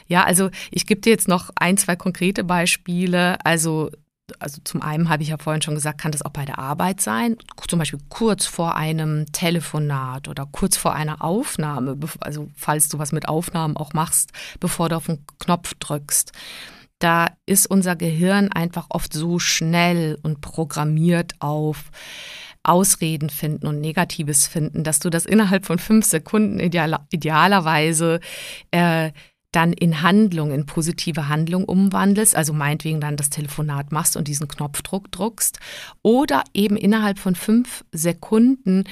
Ja, 0.07 0.25
also 0.25 0.51
ich 0.71 0.87
gebe 0.87 1.01
dir 1.01 1.11
jetzt 1.11 1.29
noch 1.29 1.51
ein, 1.57 1.77
zwei 1.77 1.97
konkrete 1.97 2.45
Beispiele. 2.45 3.45
Also 3.45 3.91
also 4.39 4.61
zum 4.65 4.83
einen 4.83 5.09
habe 5.09 5.23
ich 5.23 5.31
ja 5.31 5.39
vorhin 5.39 5.63
schon 5.63 5.75
gesagt, 5.75 6.01
kann 6.01 6.13
das 6.13 6.23
auch 6.23 6.31
bei 6.31 6.45
der 6.45 6.59
Arbeit 6.59 7.01
sein, 7.01 7.37
zum 7.67 7.79
Beispiel 7.79 8.01
kurz 8.09 8.47
vor 8.47 8.77
einem 8.77 9.27
Telefonat 9.33 10.29
oder 10.29 10.47
kurz 10.51 10.77
vor 10.77 10.95
einer 10.95 11.23
Aufnahme, 11.23 11.97
also 12.21 12.49
falls 12.57 12.89
du 12.89 12.99
was 12.99 13.13
mit 13.13 13.29
Aufnahmen 13.29 13.77
auch 13.77 13.93
machst, 13.93 14.33
bevor 14.61 14.89
du 14.89 14.97
auf 14.97 15.07
den 15.07 15.25
Knopf 15.39 15.75
drückst. 15.75 16.33
Da 16.99 17.29
ist 17.47 17.67
unser 17.67 17.97
Gehirn 17.97 18.53
einfach 18.53 18.87
oft 18.91 19.15
so 19.15 19.39
schnell 19.39 20.19
und 20.23 20.43
programmiert 20.43 21.33
auf 21.39 21.91
Ausreden 22.63 23.31
finden 23.31 23.67
und 23.67 23.81
Negatives 23.81 24.47
finden, 24.47 24.85
dass 24.85 24.99
du 24.99 25.09
das 25.09 25.25
innerhalb 25.25 25.65
von 25.65 25.79
fünf 25.79 26.05
Sekunden 26.05 26.61
idealer, 26.61 27.07
idealerweise 27.11 28.21
äh, 28.71 29.13
dann 29.53 29.73
in 29.73 30.03
Handlung, 30.03 30.53
in 30.53 30.67
positive 30.67 31.29
Handlung 31.29 31.65
umwandelst, 31.65 32.37
also 32.37 32.53
meinetwegen 32.53 33.01
dann 33.01 33.17
das 33.17 33.31
Telefonat 33.31 33.93
machst 33.93 34.17
und 34.17 34.29
diesen 34.29 34.49
Knopfdruck 34.49 35.11
druckst, 35.11 35.59
oder 36.03 36.45
eben 36.55 36.77
innerhalb 36.77 37.19
von 37.19 37.35
fünf 37.35 37.85
Sekunden 37.93 38.85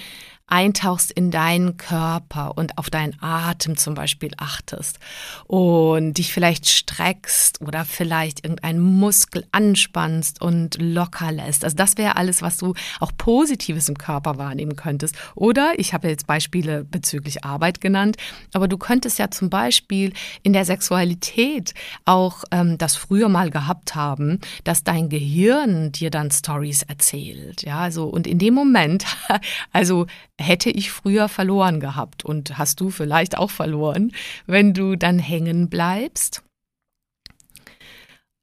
eintauchst 0.49 1.13
in 1.13 1.31
deinen 1.31 1.77
Körper 1.77 2.57
und 2.57 2.79
auf 2.79 2.91
deinen 2.91 3.15
Atem 3.21 3.77
zum 3.77 3.95
Beispiel 3.95 4.31
achtest 4.39 4.99
und 5.47 6.15
dich 6.15 6.33
vielleicht 6.33 6.69
streckst 6.69 7.61
oder 7.61 7.85
vielleicht 7.85 8.45
irgendeinen 8.45 8.81
Muskel 8.81 9.47
anspannst 9.53 10.41
und 10.41 10.81
locker 10.81 11.31
lässt. 11.33 11.65
Also 11.65 11.77
das 11.77 11.99
wäre 11.99 12.17
alles, 12.17 12.41
was 12.43 12.57
du 12.57 12.75
auch 12.99 13.13
Positives 13.17 13.89
im 13.89 13.99
Körper 13.99 14.39
wahrnehmen 14.39 14.75
könntest. 14.75 15.17
Oder 15.35 15.75
ich 15.77 15.93
habe 15.93 16.09
jetzt 16.09 16.27
Beispiele 16.27 16.85
bezüglich 16.85 17.45
Arbeit 17.45 17.81
genannt, 17.81 18.17
aber 18.55 18.69
du 18.69 18.79
könntest 18.79 19.19
ja 19.19 19.31
zum 19.31 19.51
Beispiel 19.51 20.13
in 20.43 20.55
der 20.55 20.65
Sexualität 20.65 21.75
auch 22.07 22.45
ähm, 22.51 22.79
das 22.79 22.97
früher 22.97 23.29
mal 23.29 23.51
gehabt 23.51 23.95
haben, 23.95 24.41
dass 24.65 24.83
dein 24.83 25.11
Gehirn 25.11 25.93
dir 25.93 26.11
dann 26.11 26.31
Stories 26.31 26.83
erzählt. 26.83 27.63
Ja, 27.63 27.81
also 27.81 28.07
und 28.07 28.27
in 28.27 28.39
dem 28.39 28.55
Moment, 28.55 29.05
also 29.73 30.07
hätte 30.39 30.71
ich 30.71 30.91
früher 30.91 31.29
verloren 31.29 31.81
gehabt 31.81 32.25
und 32.25 32.57
hast 32.59 32.81
du 32.81 32.91
vielleicht 32.91 33.37
auch 33.37 33.51
verloren, 33.51 34.13
wenn 34.47 34.73
du 34.73 34.97
dann 34.97 35.19
hängen 35.19 35.69
bleibst. 35.69 36.43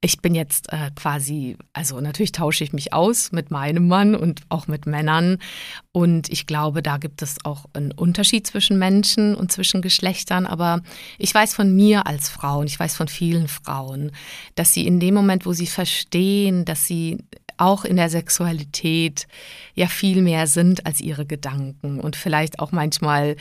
Ich 0.02 0.20
bin 0.20 0.34
jetzt 0.34 0.72
äh, 0.72 0.90
quasi, 0.94 1.56
also 1.72 2.00
natürlich 2.00 2.30
tausche 2.30 2.62
ich 2.62 2.72
mich 2.72 2.92
aus 2.92 3.32
mit 3.32 3.50
meinem 3.50 3.88
Mann 3.88 4.14
und 4.14 4.42
auch 4.50 4.68
mit 4.68 4.86
Männern. 4.86 5.38
Und 5.90 6.28
ich 6.28 6.46
glaube, 6.46 6.82
da 6.82 6.98
gibt 6.98 7.22
es 7.22 7.44
auch 7.44 7.64
einen 7.72 7.92
Unterschied 7.92 8.46
zwischen 8.46 8.78
Menschen 8.78 9.34
und 9.34 9.50
zwischen 9.50 9.80
Geschlechtern. 9.80 10.46
Aber 10.46 10.82
ich 11.18 11.34
weiß 11.34 11.54
von 11.54 11.74
mir 11.74 12.06
als 12.06 12.28
Frau 12.28 12.60
und 12.60 12.66
ich 12.66 12.78
weiß 12.78 12.94
von 12.94 13.08
vielen 13.08 13.48
Frauen, 13.48 14.12
dass 14.54 14.74
sie 14.74 14.86
in 14.86 15.00
dem 15.00 15.14
Moment, 15.14 15.46
wo 15.46 15.54
sie 15.54 15.66
verstehen, 15.66 16.66
dass 16.66 16.86
sie 16.86 17.18
auch 17.58 17.84
in 17.84 17.96
der 17.96 18.08
Sexualität 18.08 19.26
ja 19.74 19.86
viel 19.86 20.22
mehr 20.22 20.46
sind 20.46 20.86
als 20.86 21.00
ihre 21.00 21.26
Gedanken. 21.26 22.00
Und 22.00 22.16
vielleicht 22.16 22.58
auch 22.58 22.72
manchmal 22.72 23.36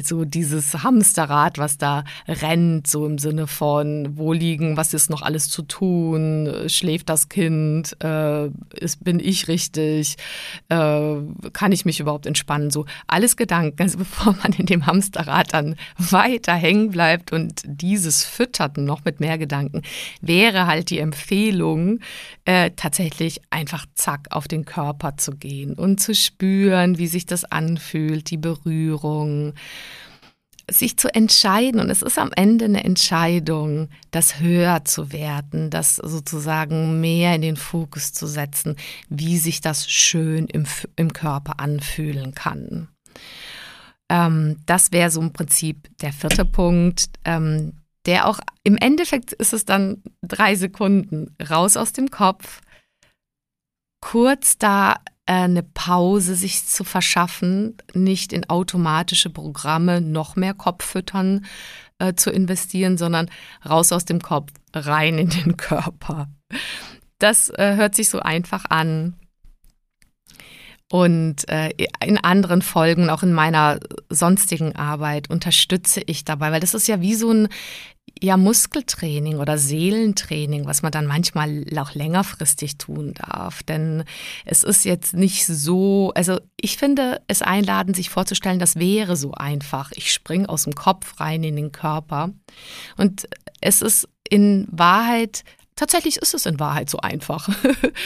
so 0.00 0.24
dieses 0.24 0.82
Hamsterrad, 0.82 1.58
was 1.58 1.78
da 1.78 2.04
rennt, 2.28 2.86
so 2.86 3.06
im 3.06 3.18
Sinne 3.18 3.46
von, 3.46 4.16
wo 4.16 4.32
liegen, 4.32 4.76
was 4.76 4.94
ist 4.94 5.10
noch 5.10 5.22
alles 5.22 5.48
zu 5.48 5.62
tun, 5.62 6.64
schläft 6.68 7.08
das 7.08 7.28
Kind, 7.28 7.96
äh, 8.02 8.46
ist, 8.78 9.02
bin 9.02 9.20
ich 9.20 9.48
richtig, 9.48 10.16
äh, 10.68 11.16
kann 11.52 11.72
ich 11.72 11.84
mich 11.84 12.00
überhaupt 12.00 12.26
entspannen, 12.26 12.70
so 12.70 12.86
alles 13.06 13.36
Gedanken, 13.36 13.82
also 13.82 13.98
bevor 14.10 14.34
man 14.42 14.52
in 14.52 14.66
dem 14.66 14.86
Hamsterrad 14.86 15.52
dann 15.52 15.76
weiter 15.98 16.54
hängen 16.54 16.90
bleibt 16.90 17.32
und 17.32 17.62
dieses 17.64 18.24
füttert 18.24 18.78
noch 18.78 19.04
mit 19.04 19.20
mehr 19.20 19.38
Gedanken, 19.38 19.82
wäre 20.20 20.66
halt 20.66 20.90
die 20.90 20.98
Empfehlung, 20.98 22.00
äh, 22.44 22.70
tatsächlich 22.76 23.40
einfach 23.60 23.86
zack 23.94 24.28
auf 24.30 24.48
den 24.48 24.64
Körper 24.64 25.16
zu 25.16 25.32
gehen 25.32 25.74
und 25.74 26.00
zu 26.00 26.14
spüren, 26.14 26.98
wie 26.98 27.06
sich 27.06 27.26
das 27.26 27.44
anfühlt, 27.44 28.30
die 28.30 28.38
Berührung, 28.38 29.52
sich 30.70 30.96
zu 30.96 31.12
entscheiden. 31.14 31.80
Und 31.80 31.90
es 31.90 32.02
ist 32.02 32.18
am 32.18 32.30
Ende 32.34 32.64
eine 32.64 32.84
Entscheidung, 32.84 33.88
das 34.12 34.40
höher 34.40 34.84
zu 34.84 35.12
werten, 35.12 35.68
das 35.68 35.96
sozusagen 35.96 37.00
mehr 37.00 37.34
in 37.34 37.42
den 37.42 37.56
Fokus 37.56 38.12
zu 38.12 38.26
setzen, 38.26 38.76
wie 39.08 39.36
sich 39.36 39.60
das 39.60 39.90
schön 39.90 40.46
im, 40.46 40.64
im 40.96 41.12
Körper 41.12 41.60
anfühlen 41.60 42.34
kann. 42.34 42.88
Ähm, 44.08 44.56
das 44.66 44.92
wäre 44.92 45.10
so 45.10 45.20
im 45.20 45.32
Prinzip 45.32 45.88
der 46.00 46.12
vierte 46.12 46.44
Punkt. 46.44 47.10
Ähm, 47.24 47.74
der 48.06 48.26
auch 48.26 48.40
im 48.64 48.78
Endeffekt 48.78 49.34
ist 49.34 49.52
es 49.52 49.66
dann 49.66 50.02
drei 50.22 50.54
Sekunden 50.54 51.36
raus 51.50 51.76
aus 51.76 51.92
dem 51.92 52.10
Kopf, 52.10 52.62
kurz 54.00 54.58
da 54.58 54.94
äh, 55.26 55.32
eine 55.32 55.62
Pause 55.62 56.34
sich 56.34 56.66
zu 56.66 56.84
verschaffen, 56.84 57.76
nicht 57.94 58.32
in 58.32 58.48
automatische 58.48 59.30
Programme 59.30 60.00
noch 60.00 60.36
mehr 60.36 60.54
Kopffüttern 60.54 61.44
äh, 61.98 62.14
zu 62.14 62.30
investieren, 62.30 62.98
sondern 62.98 63.30
raus 63.68 63.92
aus 63.92 64.04
dem 64.04 64.20
Kopf, 64.20 64.52
rein 64.74 65.18
in 65.18 65.28
den 65.28 65.56
Körper. 65.58 66.28
Das 67.18 67.50
äh, 67.50 67.76
hört 67.76 67.94
sich 67.94 68.08
so 68.08 68.20
einfach 68.20 68.64
an. 68.70 69.14
Und 70.92 71.48
äh, 71.48 71.70
in 72.04 72.18
anderen 72.18 72.62
Folgen, 72.62 73.10
auch 73.10 73.22
in 73.22 73.32
meiner 73.32 73.78
sonstigen 74.08 74.74
Arbeit, 74.74 75.30
unterstütze 75.30 76.02
ich 76.04 76.24
dabei, 76.24 76.50
weil 76.50 76.60
das 76.60 76.74
ist 76.74 76.88
ja 76.88 77.00
wie 77.00 77.14
so 77.14 77.30
ein 77.30 77.48
ja, 78.20 78.36
Muskeltraining 78.36 79.38
oder 79.38 79.58
Seelentraining, 79.58 80.66
was 80.66 80.82
man 80.82 80.92
dann 80.92 81.06
manchmal 81.06 81.64
auch 81.76 81.94
längerfristig 81.94 82.78
tun 82.78 83.14
darf. 83.14 83.62
Denn 83.62 84.04
es 84.44 84.62
ist 84.62 84.84
jetzt 84.84 85.14
nicht 85.14 85.46
so, 85.46 86.12
also 86.14 86.38
ich 86.60 86.76
finde 86.76 87.20
es 87.26 87.42
einladen, 87.42 87.94
sich 87.94 88.10
vorzustellen, 88.10 88.58
das 88.58 88.76
wäre 88.76 89.16
so 89.16 89.32
einfach. 89.32 89.92
Ich 89.92 90.12
springe 90.12 90.48
aus 90.48 90.64
dem 90.64 90.74
Kopf 90.74 91.20
rein 91.20 91.42
in 91.44 91.56
den 91.56 91.72
Körper. 91.72 92.30
Und 92.96 93.28
es 93.60 93.82
ist 93.82 94.08
in 94.28 94.66
Wahrheit 94.70 95.44
Tatsächlich 95.76 96.18
ist 96.18 96.34
es 96.34 96.44
in 96.44 96.60
Wahrheit 96.60 96.90
so 96.90 96.98
einfach. 96.98 97.48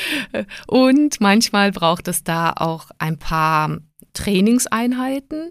und 0.68 1.20
manchmal 1.20 1.72
braucht 1.72 2.06
es 2.06 2.22
da 2.22 2.52
auch 2.52 2.90
ein 2.98 3.18
paar 3.18 3.78
Trainingseinheiten 4.12 5.50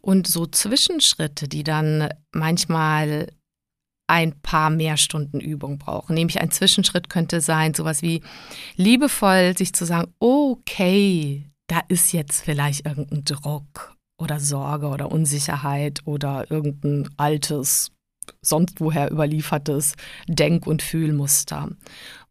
und 0.00 0.26
so 0.26 0.46
Zwischenschritte, 0.46 1.48
die 1.48 1.64
dann 1.64 2.08
manchmal 2.32 3.28
ein 4.06 4.38
paar 4.40 4.70
mehr 4.70 4.96
Stunden 4.96 5.40
Übung 5.40 5.78
brauchen. 5.78 6.14
Nämlich 6.14 6.40
ein 6.40 6.50
Zwischenschritt 6.50 7.08
könnte 7.08 7.40
sein, 7.40 7.74
sowas 7.74 8.02
wie 8.02 8.22
liebevoll 8.76 9.56
sich 9.56 9.72
zu 9.72 9.84
sagen, 9.84 10.12
okay, 10.18 11.50
da 11.66 11.80
ist 11.88 12.12
jetzt 12.12 12.42
vielleicht 12.42 12.86
irgendein 12.86 13.24
Druck 13.24 13.94
oder 14.18 14.40
Sorge 14.40 14.88
oder 14.88 15.10
Unsicherheit 15.10 16.00
oder 16.04 16.50
irgendein 16.50 17.08
altes, 17.16 17.92
sonst 18.42 18.80
woher 18.80 19.10
überliefertes 19.10 19.94
Denk- 20.28 20.66
und 20.66 20.82
Fühlmuster. 20.82 21.68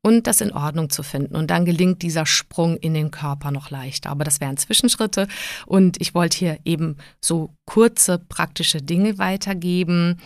Und 0.05 0.27
das 0.27 0.41
in 0.41 0.51
Ordnung 0.51 0.89
zu 0.89 1.01
finden. 1.01 1.37
Und 1.37 1.49
dann 1.49 1.63
gelingt 1.63 2.01
dieser 2.01 2.25
Sprung 2.25 2.75
in 2.75 2.93
den 2.93 3.09
Körper 3.09 3.51
noch 3.51 3.69
leichter. 3.69 4.09
Aber 4.09 4.25
das 4.25 4.41
wären 4.41 4.57
Zwischenschritte. 4.57 5.29
Und 5.65 6.01
ich 6.01 6.13
wollte 6.13 6.37
hier 6.37 6.59
eben 6.65 6.97
so 7.21 7.53
kurze 7.65 8.19
praktische 8.19 8.81
Dinge 8.81 9.17
weitergeben, 9.17 10.19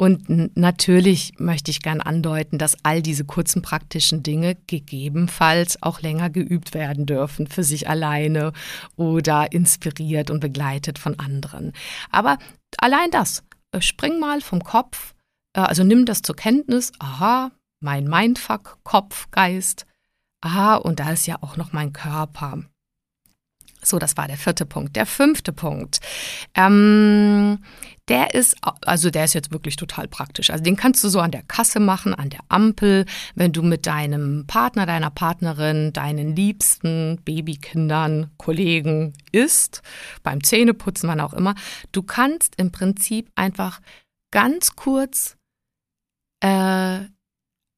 und 0.00 0.56
natürlich 0.56 1.32
möchte 1.38 1.72
ich 1.72 1.82
gern 1.82 2.00
andeuten, 2.00 2.56
dass 2.56 2.76
all 2.84 3.02
diese 3.02 3.24
kurzen 3.24 3.62
praktischen 3.62 4.22
Dinge 4.22 4.56
gegebenenfalls 4.68 5.82
auch 5.82 6.00
länger 6.00 6.30
geübt 6.30 6.72
werden 6.72 7.04
dürfen 7.04 7.48
für 7.48 7.64
sich 7.64 7.88
alleine 7.88 8.52
oder 8.94 9.50
inspiriert 9.50 10.30
und 10.30 10.38
begleitet 10.38 11.00
von 11.00 11.18
anderen. 11.18 11.72
Aber 12.10 12.38
allein 12.78 13.10
das, 13.10 13.42
äh, 13.72 13.80
spring 13.80 14.20
mal 14.20 14.40
vom 14.40 14.62
Kopf, 14.62 15.14
äh, 15.52 15.60
also 15.60 15.82
nimm 15.82 16.06
das 16.06 16.22
zur 16.22 16.36
Kenntnis, 16.36 16.92
aha, 17.00 17.50
mein 17.80 18.04
Mindfuck, 18.04 18.78
Kopf, 18.84 19.28
Geist, 19.32 19.84
aha, 20.40 20.76
und 20.76 21.00
da 21.00 21.10
ist 21.10 21.26
ja 21.26 21.38
auch 21.40 21.56
noch 21.56 21.72
mein 21.72 21.92
Körper. 21.92 22.62
So, 23.82 23.98
das 23.98 24.16
war 24.16 24.26
der 24.26 24.36
vierte 24.36 24.66
Punkt. 24.66 24.96
Der 24.96 25.06
fünfte 25.06 25.52
Punkt. 25.52 26.00
Ähm, 26.54 27.58
der 28.08 28.34
ist, 28.34 28.56
also 28.62 29.10
der 29.10 29.24
ist 29.24 29.34
jetzt 29.34 29.52
wirklich 29.52 29.76
total 29.76 30.08
praktisch. 30.08 30.50
Also 30.50 30.64
den 30.64 30.76
kannst 30.76 31.04
du 31.04 31.08
so 31.08 31.20
an 31.20 31.30
der 31.30 31.42
Kasse 31.42 31.78
machen, 31.78 32.14
an 32.14 32.30
der 32.30 32.40
Ampel, 32.48 33.04
wenn 33.34 33.52
du 33.52 33.62
mit 33.62 33.86
deinem 33.86 34.46
Partner, 34.46 34.86
deiner 34.86 35.10
Partnerin, 35.10 35.92
deinen 35.92 36.34
Liebsten, 36.34 37.20
Babykindern, 37.24 38.30
Kollegen 38.38 39.12
isst, 39.30 39.82
beim 40.22 40.42
Zähneputzen, 40.42 41.08
wann 41.08 41.20
auch 41.20 41.34
immer. 41.34 41.54
Du 41.92 42.02
kannst 42.02 42.54
im 42.56 42.72
Prinzip 42.72 43.30
einfach 43.34 43.80
ganz 44.30 44.74
kurz 44.74 45.36
äh, 46.40 47.00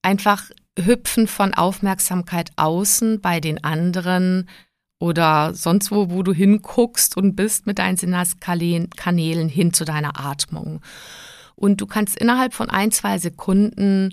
einfach 0.03 0.51
hüpfen 0.79 1.27
von 1.27 1.55
Aufmerksamkeit 1.55 2.53
außen 2.57 3.21
bei 3.21 3.41
den 3.41 3.63
anderen 3.65 4.49
oder 5.01 5.55
sonst 5.55 5.91
wo, 5.91 6.11
wo 6.11 6.23
du 6.23 6.33
hinguckst 6.33 7.17
und 7.17 7.35
bist 7.35 7.67
mit 7.67 7.79
deinen 7.79 7.97
Sinneskanälen 7.97 9.49
hin 9.49 9.73
zu 9.73 9.85
deiner 9.85 10.21
Atmung. 10.21 10.81
Und 11.57 11.81
du 11.81 11.87
kannst 11.87 12.17
innerhalb 12.17 12.55
von 12.55 12.71
ein, 12.71 12.93
zwei 12.93 13.19
Sekunden 13.19 14.13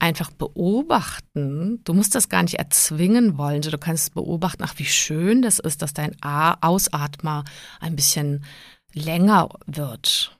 einfach 0.00 0.30
beobachten. 0.30 1.80
Du 1.84 1.94
musst 1.94 2.14
das 2.14 2.28
gar 2.28 2.42
nicht 2.42 2.58
erzwingen 2.58 3.38
wollen. 3.38 3.62
Du 3.62 3.78
kannst 3.78 4.12
beobachten, 4.14 4.64
ach, 4.64 4.74
wie 4.76 4.84
schön 4.84 5.40
das 5.40 5.60
ist, 5.60 5.82
dass 5.82 5.94
dein 5.94 6.14
Ausatmer 6.22 7.44
ein 7.80 7.96
bisschen 7.96 8.44
länger 8.92 9.48
wird. 9.66 10.36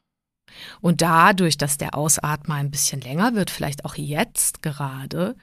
Und 0.81 1.03
dadurch, 1.03 1.57
dass 1.57 1.79
der 1.79 1.95
Ausatmer 1.95 2.55
ein 2.55 2.71
bisschen 2.71 3.01
länger 3.01 3.35
wird, 3.35 3.51
vielleicht 3.51 3.85
auch 3.85 3.95
jetzt 3.95 4.63
gerade, 4.63 5.37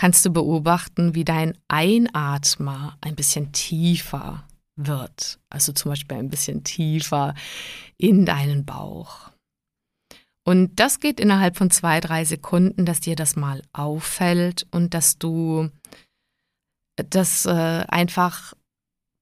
kannst 0.00 0.24
du 0.24 0.30
beobachten, 0.30 1.14
wie 1.14 1.26
dein 1.26 1.58
Einatmer 1.68 2.96
ein 3.02 3.16
bisschen 3.16 3.52
tiefer 3.52 4.48
wird. 4.74 5.38
Also 5.50 5.74
zum 5.74 5.90
Beispiel 5.90 6.16
ein 6.16 6.30
bisschen 6.30 6.64
tiefer 6.64 7.34
in 7.98 8.24
deinen 8.24 8.64
Bauch. 8.64 9.30
Und 10.42 10.80
das 10.80 11.00
geht 11.00 11.20
innerhalb 11.20 11.58
von 11.58 11.70
zwei, 11.70 12.00
drei 12.00 12.24
Sekunden, 12.24 12.86
dass 12.86 13.00
dir 13.00 13.14
das 13.14 13.36
mal 13.36 13.60
auffällt 13.74 14.66
und 14.70 14.94
dass 14.94 15.18
du 15.18 15.68
das 16.96 17.44
äh, 17.44 17.84
einfach 17.86 18.54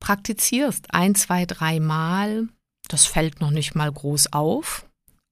praktizierst. 0.00 0.94
Ein, 0.94 1.16
zwei, 1.16 1.44
drei 1.44 1.80
Mal. 1.80 2.46
Das 2.86 3.04
fällt 3.04 3.40
noch 3.40 3.50
nicht 3.50 3.74
mal 3.74 3.90
groß 3.90 4.32
auf. 4.32 4.87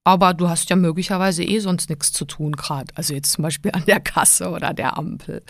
Aber 0.06 0.34
du 0.34 0.48
hast 0.48 0.70
ja 0.70 0.76
möglicherweise 0.76 1.42
eh 1.42 1.58
sonst 1.58 1.90
nichts 1.90 2.12
zu 2.12 2.26
tun 2.26 2.52
gerade. 2.52 2.94
Also 2.94 3.12
jetzt 3.12 3.32
zum 3.32 3.42
Beispiel 3.42 3.72
an 3.72 3.84
der 3.86 3.98
Kasse 3.98 4.50
oder 4.50 4.72
der 4.72 4.96
Ampel. 4.96 5.42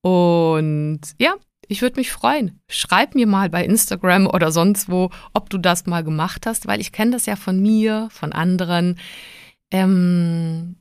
Und 0.00 1.00
ja, 1.18 1.34
ich 1.66 1.82
würde 1.82 1.98
mich 1.98 2.12
freuen. 2.12 2.60
Schreib 2.68 3.16
mir 3.16 3.26
mal 3.26 3.50
bei 3.50 3.64
Instagram 3.64 4.28
oder 4.28 4.52
sonst 4.52 4.88
wo, 4.88 5.10
ob 5.32 5.50
du 5.50 5.58
das 5.58 5.86
mal 5.86 6.04
gemacht 6.04 6.46
hast, 6.46 6.68
weil 6.68 6.80
ich 6.80 6.92
kenne 6.92 7.10
das 7.10 7.26
ja 7.26 7.34
von 7.34 7.60
mir, 7.60 8.06
von 8.12 8.32
anderen. 8.32 8.96
Ähm, 9.72 10.76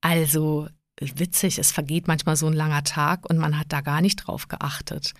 also 0.00 0.68
witzig, 1.00 1.58
es 1.58 1.72
vergeht 1.72 2.06
manchmal 2.06 2.36
so 2.36 2.46
ein 2.46 2.52
langer 2.52 2.84
Tag 2.84 3.28
und 3.28 3.38
man 3.38 3.58
hat 3.58 3.72
da 3.72 3.80
gar 3.80 4.00
nicht 4.00 4.16
drauf 4.24 4.46
geachtet. 4.46 5.14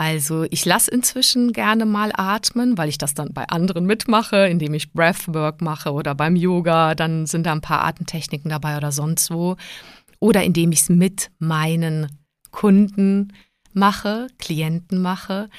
Also 0.00 0.46
ich 0.48 0.64
lasse 0.64 0.90
inzwischen 0.90 1.52
gerne 1.52 1.84
mal 1.84 2.10
atmen, 2.14 2.78
weil 2.78 2.88
ich 2.88 2.96
das 2.96 3.12
dann 3.12 3.34
bei 3.34 3.46
anderen 3.50 3.84
mitmache, 3.84 4.46
indem 4.48 4.72
ich 4.72 4.94
Breathwork 4.94 5.60
mache 5.60 5.92
oder 5.92 6.14
beim 6.14 6.36
Yoga, 6.36 6.94
dann 6.94 7.26
sind 7.26 7.44
da 7.44 7.52
ein 7.52 7.60
paar 7.60 7.84
Atemtechniken 7.84 8.48
dabei 8.48 8.78
oder 8.78 8.92
sonst 8.92 9.30
wo. 9.30 9.56
Oder 10.18 10.42
indem 10.42 10.72
ich 10.72 10.80
es 10.80 10.88
mit 10.88 11.30
meinen 11.38 12.18
Kunden 12.50 13.34
mache, 13.74 14.28
Klienten 14.38 15.02
mache 15.02 15.50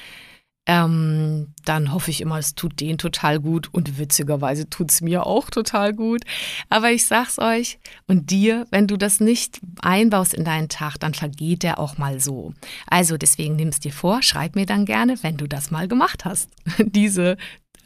ähm, 0.66 1.54
dann 1.64 1.92
hoffe 1.92 2.10
ich 2.10 2.20
immer, 2.20 2.38
es 2.38 2.54
tut 2.54 2.80
denen 2.80 2.98
total 2.98 3.40
gut 3.40 3.68
und 3.72 3.98
witzigerweise 3.98 4.70
tut 4.70 4.92
es 4.92 5.00
mir 5.00 5.26
auch 5.26 5.50
total 5.50 5.92
gut. 5.92 6.22
Aber 6.68 6.92
ich 6.92 7.06
sag's 7.06 7.38
euch 7.38 7.78
und 8.06 8.30
dir, 8.30 8.66
wenn 8.70 8.86
du 8.86 8.96
das 8.96 9.18
nicht 9.18 9.60
einbaust 9.80 10.34
in 10.34 10.44
deinen 10.44 10.68
Tag, 10.68 10.98
dann 10.98 11.14
vergeht 11.14 11.64
der 11.64 11.80
auch 11.80 11.98
mal 11.98 12.20
so. 12.20 12.54
Also 12.86 13.16
deswegen 13.16 13.56
nimm 13.56 13.68
es 13.68 13.80
dir 13.80 13.92
vor, 13.92 14.22
schreib 14.22 14.54
mir 14.54 14.66
dann 14.66 14.84
gerne, 14.84 15.20
wenn 15.22 15.36
du 15.36 15.48
das 15.48 15.72
mal 15.72 15.88
gemacht 15.88 16.24
hast. 16.24 16.48
Diese 16.78 17.36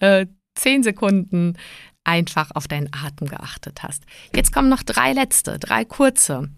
äh, 0.01 0.27
zehn 0.55 0.83
Sekunden 0.83 1.57
einfach 2.05 2.51
auf 2.55 2.69
deinen 2.69 2.91
Atem 2.93 3.27
geachtet 3.27 3.83
hast. 3.83 4.05
Jetzt 4.35 4.53
kommen 4.53 4.69
noch 4.69 4.83
drei 4.83 5.13
letzte, 5.13 5.59
drei 5.59 5.85
kurze. 5.85 6.51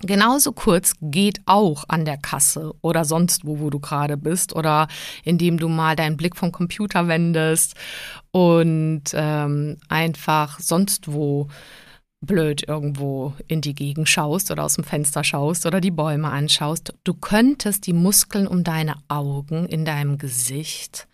Genauso 0.00 0.52
kurz 0.52 0.94
geht 1.00 1.40
auch 1.46 1.84
an 1.88 2.04
der 2.04 2.16
Kasse 2.16 2.72
oder 2.80 3.04
sonst 3.04 3.44
wo, 3.44 3.60
wo 3.60 3.70
du 3.70 3.78
gerade 3.78 4.16
bist 4.16 4.54
oder 4.54 4.88
indem 5.24 5.58
du 5.58 5.68
mal 5.68 5.94
deinen 5.94 6.16
Blick 6.16 6.36
vom 6.36 6.50
Computer 6.50 7.06
wendest 7.06 7.74
und 8.32 9.04
ähm, 9.12 9.76
einfach 9.88 10.58
sonst 10.58 11.12
wo 11.12 11.48
blöd 12.20 12.66
irgendwo 12.66 13.34
in 13.48 13.60
die 13.60 13.74
Gegend 13.74 14.08
schaust 14.08 14.50
oder 14.50 14.64
aus 14.64 14.74
dem 14.74 14.84
Fenster 14.84 15.24
schaust 15.24 15.66
oder 15.66 15.80
die 15.80 15.90
Bäume 15.90 16.30
anschaust. 16.30 16.94
Du 17.04 17.14
könntest 17.14 17.86
die 17.86 17.92
Muskeln 17.92 18.46
um 18.46 18.64
deine 18.64 18.94
Augen 19.08 19.66
in 19.66 19.84
deinem 19.84 20.18
Gesicht 20.18 21.08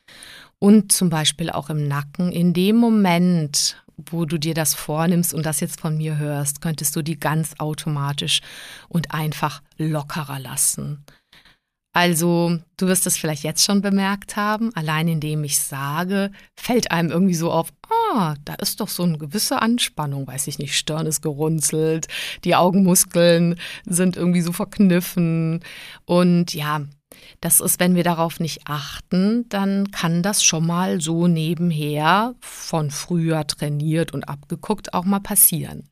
und 0.59 0.93
zum 0.93 1.09
Beispiel 1.09 1.51
auch 1.51 1.71
im 1.71 1.89
Nacken 1.89 2.33
in 2.33 2.53
dem 2.53 2.77
Moment, 2.77 3.83
wo 4.11 4.25
du 4.25 4.39
dir 4.39 4.55
das 4.55 4.75
vornimmst 4.75 5.35
und 5.35 5.45
das 5.45 5.61
jetzt 5.61 5.81
von 5.81 5.97
mir 5.97 6.17
hörst, 6.19 6.61
könntest 6.61 6.95
du 6.97 7.03
die 7.03 7.19
ganz 7.19 7.55
automatisch 7.59 8.41
und 8.89 9.13
einfach 9.13 9.63
lockerer 9.77 10.39
lassen. 10.39 11.05
Also, 11.95 12.59
du 12.77 12.87
wirst 12.87 13.09
es 13.09 13.19
vielleicht 13.19 13.43
jetzt 13.43 13.65
schon 13.65 13.83
bemerkt 13.83 14.37
haben, 14.37 14.73
allein 14.77 15.09
indem 15.09 15.43
ich 15.43 15.59
sage, 15.59 16.31
fällt 16.55 16.93
einem 16.93 17.11
irgendwie 17.11 17.35
so 17.35 17.51
auf, 17.51 17.71
ah, 18.13 18.37
da 18.45 18.55
ist 18.55 18.81
doch 18.81 18.89
so 18.89 19.03
eine 19.03 19.19
gewisse 19.19 19.61
Anspannung, 19.61 20.27
weiß 20.27 20.47
ich 20.47 20.61
nicht, 20.61 20.77
Stirn 20.77 21.07
ist 21.07 21.23
gerunzelt, 21.23 22.07
die 22.45 22.55
Augenmuskeln 22.55 23.59
sind 23.85 24.17
irgendwie 24.17 24.43
so 24.43 24.53
verkniffen 24.53 25.65
und 26.05 26.55
ja, 26.55 26.83
das 27.41 27.61
ist, 27.61 27.81
wenn 27.81 27.95
wir 27.95 28.05
darauf 28.05 28.41
nicht 28.41 28.63
achten, 28.67 29.49
dann 29.49 29.91
kann 29.91 30.23
das 30.23 30.43
schon 30.43 30.67
mal 30.67 31.01
so 31.01 31.27
nebenher 31.27 32.35
von 32.41 32.91
früher 32.91 33.47
trainiert 33.47 34.13
und 34.13 34.29
abgeguckt 34.29 34.95
auch 34.95 35.05
mal 35.05 35.21
passieren. 35.21 35.89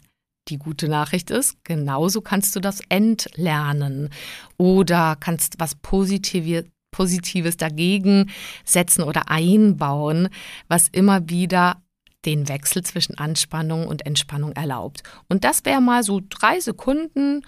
Die 0.49 0.59
gute 0.59 0.89
Nachricht 0.89 1.31
ist, 1.31 1.57
genauso 1.65 2.21
kannst 2.21 2.55
du 2.55 2.61
das 2.61 2.81
entlernen 2.89 4.11
oder 4.57 5.17
kannst 5.19 5.59
was 5.59 5.75
Positives 5.75 6.65
Positives 6.93 7.59
dagegen 7.59 8.31
setzen 8.65 9.03
oder 9.03 9.29
einbauen, 9.29 10.31
was 10.67 10.89
immer 10.89 11.29
wieder 11.29 11.83
den 12.25 12.49
Wechsel 12.49 12.83
zwischen 12.83 13.19
Anspannung 13.19 13.87
und 13.87 14.07
Entspannung 14.07 14.53
erlaubt. 14.53 15.03
Und 15.29 15.45
das 15.45 15.65
wäre 15.67 15.83
mal 15.83 16.03
so 16.03 16.23
drei 16.27 16.59
Sekunden 16.59 17.43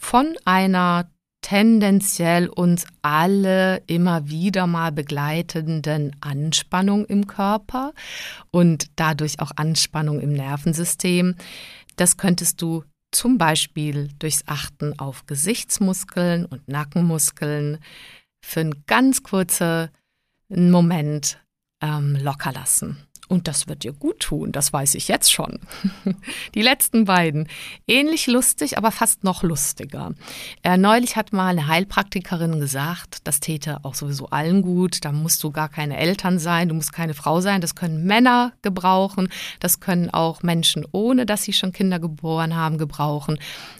von 0.00 0.34
einer 0.44 1.08
tendenziell 1.48 2.46
uns 2.46 2.84
alle 3.00 3.82
immer 3.86 4.28
wieder 4.28 4.66
mal 4.66 4.92
begleitenden 4.92 6.14
Anspannung 6.20 7.06
im 7.06 7.26
Körper 7.26 7.94
und 8.50 8.90
dadurch 8.96 9.40
auch 9.40 9.52
Anspannung 9.56 10.20
im 10.20 10.34
Nervensystem. 10.34 11.36
Das 11.96 12.18
könntest 12.18 12.60
du 12.60 12.84
zum 13.12 13.38
Beispiel 13.38 14.10
durchs 14.18 14.42
Achten 14.46 14.98
auf 14.98 15.24
Gesichtsmuskeln 15.24 16.44
und 16.44 16.68
Nackenmuskeln 16.68 17.78
für 18.44 18.60
einen 18.60 18.84
ganz 18.86 19.22
kurzen 19.22 19.88
Moment 20.50 21.40
ähm, 21.80 22.14
locker 22.16 22.52
lassen. 22.52 23.07
Und 23.28 23.46
das 23.46 23.68
wird 23.68 23.84
dir 23.84 23.92
gut 23.92 24.20
tun, 24.20 24.52
das 24.52 24.72
weiß 24.72 24.94
ich 24.94 25.06
jetzt 25.06 25.30
schon. 25.30 25.60
Die 26.54 26.62
letzten 26.62 27.04
beiden. 27.04 27.46
Ähnlich 27.86 28.26
lustig, 28.26 28.78
aber 28.78 28.90
fast 28.90 29.22
noch 29.22 29.42
lustiger. 29.42 30.14
Äh, 30.62 30.78
neulich 30.78 31.16
hat 31.16 31.34
mal 31.34 31.48
eine 31.48 31.66
Heilpraktikerin 31.66 32.58
gesagt, 32.58 33.18
das 33.24 33.40
täte 33.40 33.84
auch 33.84 33.94
sowieso 33.94 34.30
allen 34.30 34.62
gut. 34.62 35.04
Da 35.04 35.12
musst 35.12 35.44
du 35.44 35.50
gar 35.50 35.68
keine 35.68 35.98
Eltern 35.98 36.38
sein, 36.38 36.70
du 36.70 36.74
musst 36.74 36.94
keine 36.94 37.12
Frau 37.12 37.42
sein. 37.42 37.60
Das 37.60 37.74
können 37.74 38.04
Männer 38.04 38.52
gebrauchen, 38.62 39.28
das 39.60 39.80
können 39.80 40.08
auch 40.08 40.42
Menschen, 40.42 40.86
ohne 40.92 41.26
dass 41.26 41.42
sie 41.42 41.52
schon 41.52 41.72
Kinder 41.72 41.98
geboren 41.98 42.56
haben, 42.56 42.78
gebrauchen. 42.78 43.38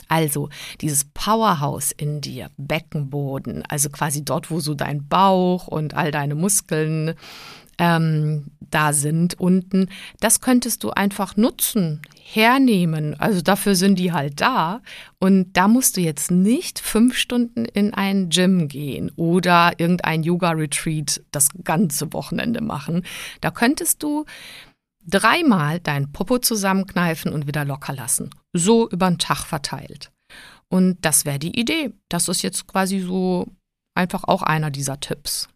Also 0.08 0.50
dieses 0.82 1.04
Powerhouse 1.04 1.92
in 1.92 2.20
dir, 2.20 2.50
Beckenboden, 2.58 3.62
also 3.66 3.88
quasi 3.88 4.24
dort, 4.24 4.50
wo 4.50 4.60
so 4.60 4.74
dein 4.74 5.08
Bauch 5.08 5.68
und 5.68 5.94
all 5.94 6.10
deine 6.10 6.34
Muskeln 6.34 7.14
ähm, 7.78 8.46
da 8.70 8.92
sind 8.92 9.38
unten, 9.40 9.88
das 10.20 10.40
könntest 10.40 10.84
du 10.84 10.90
einfach 10.90 11.36
nutzen, 11.36 12.02
hernehmen. 12.22 13.18
Also 13.18 13.40
dafür 13.40 13.74
sind 13.74 13.98
die 13.98 14.12
halt 14.12 14.40
da. 14.40 14.82
Und 15.18 15.52
da 15.54 15.68
musst 15.68 15.96
du 15.96 16.00
jetzt 16.00 16.30
nicht 16.30 16.78
fünf 16.78 17.16
Stunden 17.16 17.64
in 17.64 17.94
ein 17.94 18.28
Gym 18.28 18.68
gehen 18.68 19.10
oder 19.16 19.72
irgendein 19.78 20.22
Yoga-Retreat 20.22 21.22
das 21.30 21.48
ganze 21.64 22.12
Wochenende 22.12 22.60
machen. 22.60 23.04
Da 23.40 23.50
könntest 23.50 24.02
du 24.02 24.26
dreimal 25.06 25.80
dein 25.80 26.12
Popo 26.12 26.38
zusammenkneifen 26.38 27.32
und 27.32 27.46
wieder 27.46 27.64
locker 27.64 27.94
lassen. 27.94 28.30
So 28.52 28.88
über 28.90 29.08
den 29.08 29.18
Tag 29.18 29.44
verteilt. 29.44 30.10
Und 30.68 30.98
das 31.00 31.24
wäre 31.24 31.38
die 31.38 31.58
Idee. 31.58 31.92
Das 32.10 32.28
ist 32.28 32.42
jetzt 32.42 32.66
quasi 32.66 33.00
so 33.00 33.46
einfach 33.94 34.24
auch 34.24 34.42
einer 34.42 34.70
dieser 34.70 35.00
Tipps. 35.00 35.48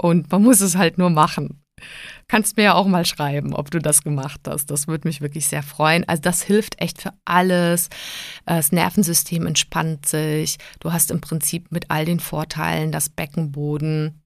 Und 0.00 0.30
man 0.30 0.42
muss 0.42 0.60
es 0.60 0.76
halt 0.76 0.98
nur 0.98 1.10
machen. 1.10 1.62
Kannst 2.26 2.56
mir 2.56 2.64
ja 2.64 2.74
auch 2.74 2.86
mal 2.86 3.06
schreiben, 3.06 3.54
ob 3.54 3.70
du 3.70 3.78
das 3.78 4.02
gemacht 4.02 4.40
hast. 4.46 4.70
Das 4.70 4.88
würde 4.88 5.08
mich 5.08 5.20
wirklich 5.20 5.46
sehr 5.46 5.62
freuen. 5.62 6.06
Also 6.08 6.22
das 6.22 6.42
hilft 6.42 6.80
echt 6.80 7.00
für 7.00 7.12
alles. 7.24 7.88
Das 8.46 8.72
Nervensystem 8.72 9.46
entspannt 9.46 10.06
sich. 10.06 10.58
Du 10.80 10.92
hast 10.92 11.10
im 11.10 11.20
Prinzip 11.20 11.70
mit 11.72 11.90
all 11.90 12.04
den 12.04 12.20
Vorteilen 12.20 12.92
das 12.92 13.08
Beckenboden 13.08 14.22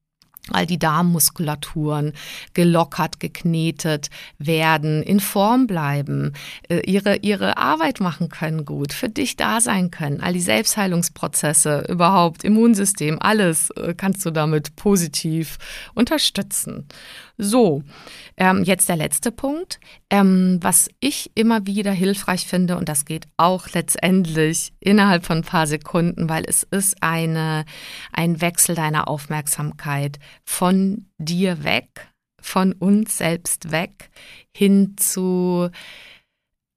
all 0.51 0.67
die 0.67 0.79
Darmmuskulaturen 0.79 2.13
gelockert, 2.53 3.21
geknetet 3.21 4.11
werden, 4.39 5.03
in 5.03 5.21
Form 5.21 5.69
bleiben, 5.69 6.33
äh, 6.69 6.81
ihre, 6.81 7.17
ihre 7.17 7.59
Arbeit 7.59 8.01
machen 8.01 8.29
können 8.29 8.65
gut, 8.65 8.93
für 8.93 9.09
dich 9.09 9.37
da 9.37 9.61
sein 9.61 9.93
können. 9.93 10.21
All 10.21 10.33
die 10.33 10.41
Selbstheilungsprozesse, 10.41 11.87
überhaupt 11.89 12.43
Immunsystem, 12.43 13.19
alles 13.21 13.71
äh, 13.71 13.95
kannst 13.97 14.27
du 14.27 14.31
damit 14.31 14.75
positiv 14.75 15.59
unterstützen. 15.95 16.89
So, 17.43 17.83
ähm, 18.37 18.63
jetzt 18.63 18.89
der 18.89 18.97
letzte 18.97 19.33
Punkt. 19.33 19.81
Ähm, 20.11 20.59
was 20.61 20.89
ich 21.01 21.33
immer 21.35 21.67
wieder 21.67 21.91
hilfreich 21.91 22.47
finde, 22.47 22.77
und 22.77 22.89
das 22.89 23.05
geht 23.05 23.27
auch 23.37 23.69
letztendlich 23.71 24.73
innerhalb 24.79 25.25
von 25.25 25.39
ein 25.39 25.45
paar 25.45 25.67
Sekunden, 25.67 26.29
weil 26.29 26.45
es 26.47 26.63
ist 26.63 27.03
eine, 27.03 27.65
ein 28.13 28.41
Wechsel 28.41 28.77
deiner 28.77 29.09
Aufmerksamkeit 29.09 30.19
von 30.45 31.07
dir 31.19 31.65
weg, 31.65 32.09
von 32.41 32.73
uns 32.75 33.19
selbst 33.19 33.73
weg, 33.73 34.11
hin 34.55 34.97
zu 34.97 35.71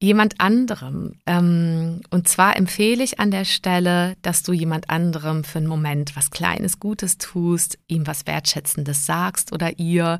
jemand 0.01 0.39
anderem. 0.39 1.13
Ähm, 1.25 2.01
und 2.09 2.27
zwar 2.27 2.57
empfehle 2.57 3.03
ich 3.03 3.19
an 3.19 3.31
der 3.31 3.45
Stelle, 3.45 4.15
dass 4.21 4.43
du 4.43 4.53
jemand 4.53 4.89
anderem 4.89 5.43
für 5.43 5.59
einen 5.59 5.67
Moment 5.67 6.15
was 6.15 6.31
Kleines, 6.31 6.79
Gutes 6.79 7.17
tust, 7.17 7.77
ihm 7.87 8.05
was 8.05 8.27
Wertschätzendes 8.27 9.05
sagst 9.05 9.53
oder 9.53 9.79
ihr. 9.79 10.19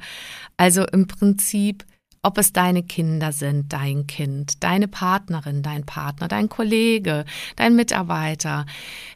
Also 0.58 0.86
im 0.86 1.08
Prinzip, 1.08 1.86
ob 2.24 2.38
es 2.38 2.54
deine 2.54 2.84
Kinder 2.84 3.32
sind, 3.32 3.72
dein 3.74 4.08
Kind, 4.08 4.64
deine 4.64 4.88
Partnerin, 4.88 5.62
dein 5.62 5.86
Partner, 5.86 6.28
dein 6.28 6.50
Kollege, 6.50 7.26
dein 7.56 7.76
Mitarbeiter, 7.76 8.66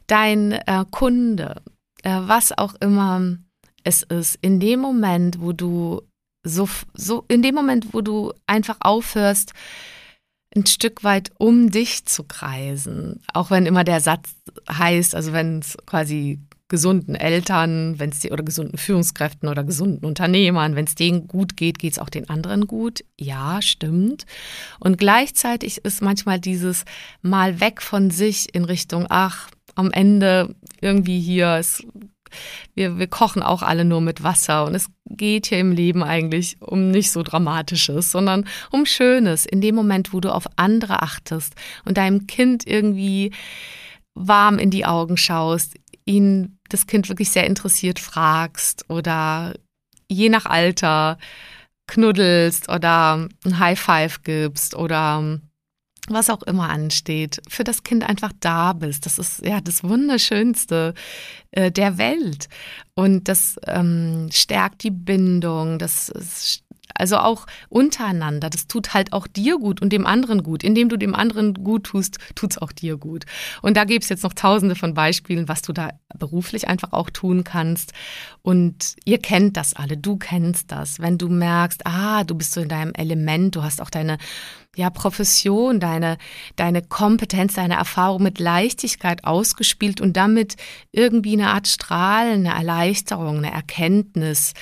dein 0.06 0.52
äh, 0.52 0.84
Kunde, 0.90 1.62
äh, 2.02 2.20
was 2.22 2.56
auch 2.56 2.74
immer 2.80 3.38
es 3.82 4.02
ist, 4.02 4.38
in 4.42 4.60
dem 4.60 4.80
Moment, 4.80 5.40
wo 5.40 5.52
du 5.52 6.02
so, 6.42 6.68
so, 6.94 7.24
in 7.28 7.42
dem 7.42 7.54
Moment, 7.54 7.92
wo 7.92 8.00
du 8.00 8.32
einfach 8.46 8.76
aufhörst, 8.80 9.52
ein 10.54 10.66
Stück 10.66 11.04
weit 11.04 11.30
um 11.38 11.70
dich 11.70 12.06
zu 12.06 12.24
kreisen. 12.24 13.20
Auch 13.32 13.50
wenn 13.50 13.66
immer 13.66 13.84
der 13.84 14.00
Satz 14.00 14.30
heißt, 14.70 15.14
also 15.14 15.32
wenn 15.32 15.60
es 15.60 15.76
quasi 15.86 16.40
gesunden 16.70 17.16
Eltern, 17.16 17.98
wenn 17.98 18.10
es 18.10 18.20
die 18.20 18.30
oder 18.30 18.42
gesunden 18.42 18.78
Führungskräften 18.78 19.48
oder 19.48 19.64
gesunden 19.64 20.06
Unternehmern, 20.06 20.76
wenn 20.76 20.86
es 20.86 20.94
denen 20.94 21.26
gut 21.26 21.56
geht, 21.56 21.78
geht 21.78 21.92
es 21.92 21.98
auch 21.98 22.08
den 22.08 22.30
anderen 22.30 22.66
gut. 22.66 23.04
Ja, 23.18 23.60
stimmt. 23.60 24.24
Und 24.78 24.96
gleichzeitig 24.96 25.84
ist 25.84 26.00
manchmal 26.00 26.38
dieses 26.40 26.84
mal 27.22 27.60
weg 27.60 27.82
von 27.82 28.10
sich 28.10 28.54
in 28.54 28.64
Richtung, 28.64 29.06
ach, 29.08 29.50
am 29.74 29.90
Ende 29.90 30.54
irgendwie 30.80 31.20
hier, 31.20 31.56
es 31.56 31.84
wir, 32.74 32.98
wir 32.98 33.06
kochen 33.06 33.42
auch 33.42 33.62
alle 33.62 33.84
nur 33.84 34.00
mit 34.00 34.22
Wasser 34.22 34.64
und 34.64 34.74
es 34.74 34.88
geht 35.06 35.46
hier 35.46 35.58
im 35.58 35.72
Leben 35.72 36.02
eigentlich 36.02 36.56
um 36.60 36.90
nicht 36.90 37.10
so 37.10 37.22
Dramatisches, 37.22 38.10
sondern 38.10 38.46
um 38.70 38.86
Schönes. 38.86 39.46
In 39.46 39.60
dem 39.60 39.74
Moment, 39.74 40.12
wo 40.12 40.20
du 40.20 40.32
auf 40.32 40.46
andere 40.56 41.02
achtest 41.02 41.54
und 41.84 41.96
deinem 41.96 42.26
Kind 42.26 42.66
irgendwie 42.66 43.32
warm 44.14 44.58
in 44.58 44.70
die 44.70 44.86
Augen 44.86 45.16
schaust, 45.16 45.74
ihn 46.04 46.58
das 46.68 46.86
Kind 46.86 47.08
wirklich 47.08 47.30
sehr 47.30 47.46
interessiert 47.46 47.98
fragst 47.98 48.88
oder 48.88 49.54
je 50.08 50.28
nach 50.28 50.46
Alter 50.46 51.18
knuddelst 51.86 52.68
oder 52.68 53.28
ein 53.44 53.58
High 53.58 53.78
Five 53.78 54.22
gibst 54.22 54.74
oder 54.74 55.40
was 56.12 56.30
auch 56.30 56.42
immer 56.42 56.68
ansteht, 56.68 57.40
für 57.48 57.64
das 57.64 57.82
Kind 57.82 58.08
einfach 58.08 58.32
da 58.40 58.72
bist. 58.72 59.06
Das 59.06 59.18
ist 59.18 59.44
ja 59.44 59.60
das 59.60 59.84
Wunderschönste 59.84 60.94
äh, 61.52 61.70
der 61.70 61.98
Welt. 61.98 62.48
Und 62.94 63.28
das 63.28 63.56
ähm, 63.66 64.28
stärkt 64.32 64.82
die 64.82 64.90
Bindung, 64.90 65.78
das 65.78 66.08
ist 66.08 66.64
also 66.94 67.16
auch 67.18 67.46
untereinander. 67.68 68.50
Das 68.50 68.66
tut 68.66 68.94
halt 68.94 69.12
auch 69.12 69.26
dir 69.26 69.58
gut 69.58 69.80
und 69.80 69.92
dem 69.92 70.06
anderen 70.06 70.42
gut. 70.42 70.62
Indem 70.62 70.88
du 70.88 70.96
dem 70.96 71.14
anderen 71.14 71.54
gut 71.54 71.84
tust, 71.84 72.18
tut 72.34 72.52
es 72.52 72.58
auch 72.58 72.72
dir 72.72 72.96
gut. 72.96 73.24
Und 73.62 73.76
da 73.76 73.84
gibt 73.84 74.04
es 74.04 74.10
jetzt 74.10 74.22
noch 74.22 74.34
tausende 74.34 74.74
von 74.74 74.94
Beispielen, 74.94 75.48
was 75.48 75.62
du 75.62 75.72
da 75.72 75.90
beruflich 76.18 76.68
einfach 76.68 76.92
auch 76.92 77.10
tun 77.10 77.44
kannst. 77.44 77.92
Und 78.42 78.96
ihr 79.04 79.18
kennt 79.18 79.56
das 79.56 79.74
alle, 79.74 79.96
du 79.96 80.16
kennst 80.16 80.70
das. 80.72 81.00
Wenn 81.00 81.18
du 81.18 81.28
merkst, 81.28 81.86
ah, 81.86 82.24
du 82.24 82.34
bist 82.34 82.52
so 82.52 82.60
in 82.60 82.68
deinem 82.68 82.92
Element, 82.94 83.56
du 83.56 83.62
hast 83.62 83.80
auch 83.80 83.90
deine 83.90 84.18
ja, 84.76 84.88
Profession, 84.90 85.80
deine, 85.80 86.16
deine 86.56 86.82
Kompetenz, 86.82 87.54
deine 87.54 87.74
Erfahrung 87.74 88.22
mit 88.22 88.38
Leichtigkeit 88.38 89.24
ausgespielt 89.24 90.00
und 90.00 90.16
damit 90.16 90.56
irgendwie 90.92 91.32
eine 91.32 91.50
Art 91.50 91.66
Strahlen, 91.66 92.46
eine 92.46 92.54
Erleichterung, 92.54 93.38
eine 93.38 93.52
Erkenntnis, 93.52 94.54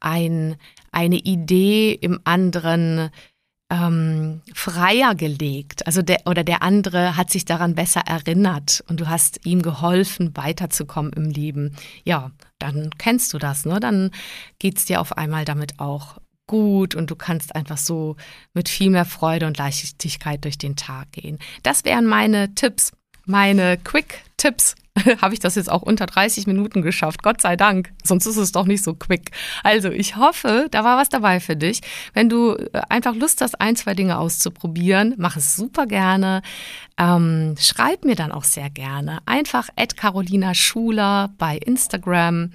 ein, 0.00 0.56
eine 0.90 1.16
Idee 1.16 1.92
im 1.92 2.20
anderen 2.24 3.10
ähm, 3.70 4.42
freier 4.52 5.14
gelegt. 5.14 5.86
Also 5.86 6.02
der 6.02 6.26
oder 6.26 6.44
der 6.44 6.62
andere 6.62 7.16
hat 7.16 7.30
sich 7.30 7.44
daran 7.44 7.74
besser 7.74 8.02
erinnert 8.06 8.84
und 8.88 9.00
du 9.00 9.08
hast 9.08 9.46
ihm 9.46 9.62
geholfen, 9.62 10.36
weiterzukommen 10.36 11.12
im 11.14 11.30
Leben. 11.30 11.74
Ja, 12.04 12.32
dann 12.58 12.90
kennst 12.98 13.32
du 13.32 13.38
das, 13.38 13.64
ne? 13.64 13.80
Dann 13.80 14.10
geht's 14.58 14.84
dir 14.84 15.00
auf 15.00 15.16
einmal 15.16 15.44
damit 15.44 15.80
auch 15.80 16.18
gut 16.52 16.94
und 16.94 17.10
du 17.10 17.16
kannst 17.16 17.56
einfach 17.56 17.78
so 17.78 18.16
mit 18.52 18.68
viel 18.68 18.90
mehr 18.90 19.06
Freude 19.06 19.46
und 19.46 19.56
Leichtigkeit 19.56 20.44
durch 20.44 20.58
den 20.58 20.76
Tag 20.76 21.10
gehen. 21.12 21.38
Das 21.62 21.86
wären 21.86 22.04
meine 22.04 22.54
Tipps, 22.54 22.92
meine 23.24 23.78
Quick-Tipps 23.78 24.74
habe 25.22 25.32
ich 25.32 25.40
das 25.40 25.54
jetzt 25.54 25.70
auch 25.70 25.80
unter 25.80 26.04
30 26.04 26.46
Minuten 26.46 26.82
geschafft. 26.82 27.22
Gott 27.22 27.40
sei 27.40 27.56
Dank. 27.56 27.90
Sonst 28.04 28.26
ist 28.26 28.36
es 28.36 28.52
doch 28.52 28.66
nicht 28.66 28.84
so 28.84 28.92
quick. 28.92 29.30
Also 29.62 29.90
ich 29.90 30.16
hoffe, 30.16 30.66
da 30.70 30.84
war 30.84 30.98
was 30.98 31.08
dabei 31.08 31.40
für 31.40 31.56
dich. 31.56 31.80
Wenn 32.12 32.28
du 32.28 32.56
äh, 32.56 32.82
einfach 32.90 33.14
Lust 33.14 33.40
hast, 33.40 33.58
ein, 33.58 33.74
zwei 33.74 33.94
Dinge 33.94 34.18
auszuprobieren, 34.18 35.14
mach 35.16 35.36
es 35.36 35.56
super 35.56 35.86
gerne. 35.86 36.42
Ähm, 36.98 37.54
schreib 37.58 38.04
mir 38.04 38.16
dann 38.16 38.32
auch 38.32 38.44
sehr 38.44 38.68
gerne. 38.68 39.20
Einfach 39.24 39.70
at 39.76 39.96
Carolina 39.96 40.52
Schuler 40.54 41.30
bei 41.38 41.56
Instagram. 41.56 42.52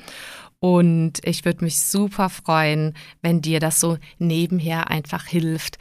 Und 0.59 1.19
ich 1.23 1.45
würde 1.45 1.63
mich 1.63 1.79
super 1.79 2.29
freuen, 2.29 2.93
wenn 3.21 3.41
dir 3.41 3.59
das 3.59 3.79
so 3.79 3.97
nebenher 4.17 4.89
einfach 4.89 5.25
hilft, 5.25 5.77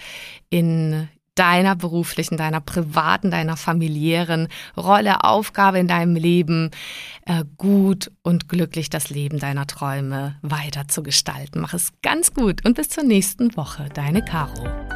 in 0.50 1.08
deiner 1.36 1.76
beruflichen, 1.76 2.36
deiner 2.36 2.60
privaten, 2.60 3.30
deiner 3.30 3.56
familiären 3.56 4.48
Rolle, 4.76 5.22
Aufgabe 5.22 5.78
in 5.78 5.86
deinem 5.86 6.16
Leben 6.16 6.70
äh, 7.26 7.44
gut 7.56 8.10
und 8.22 8.48
glücklich 8.48 8.90
das 8.90 9.10
Leben 9.10 9.38
deiner 9.38 9.66
Träume 9.66 10.36
weiter 10.42 10.88
zu 10.88 11.02
gestalten. 11.02 11.60
Mach 11.60 11.74
es 11.74 11.92
ganz 12.02 12.34
gut 12.34 12.64
und 12.64 12.74
bis 12.74 12.88
zur 12.88 13.04
nächsten 13.04 13.56
Woche. 13.56 13.88
Deine 13.94 14.24
Caro. 14.24 14.95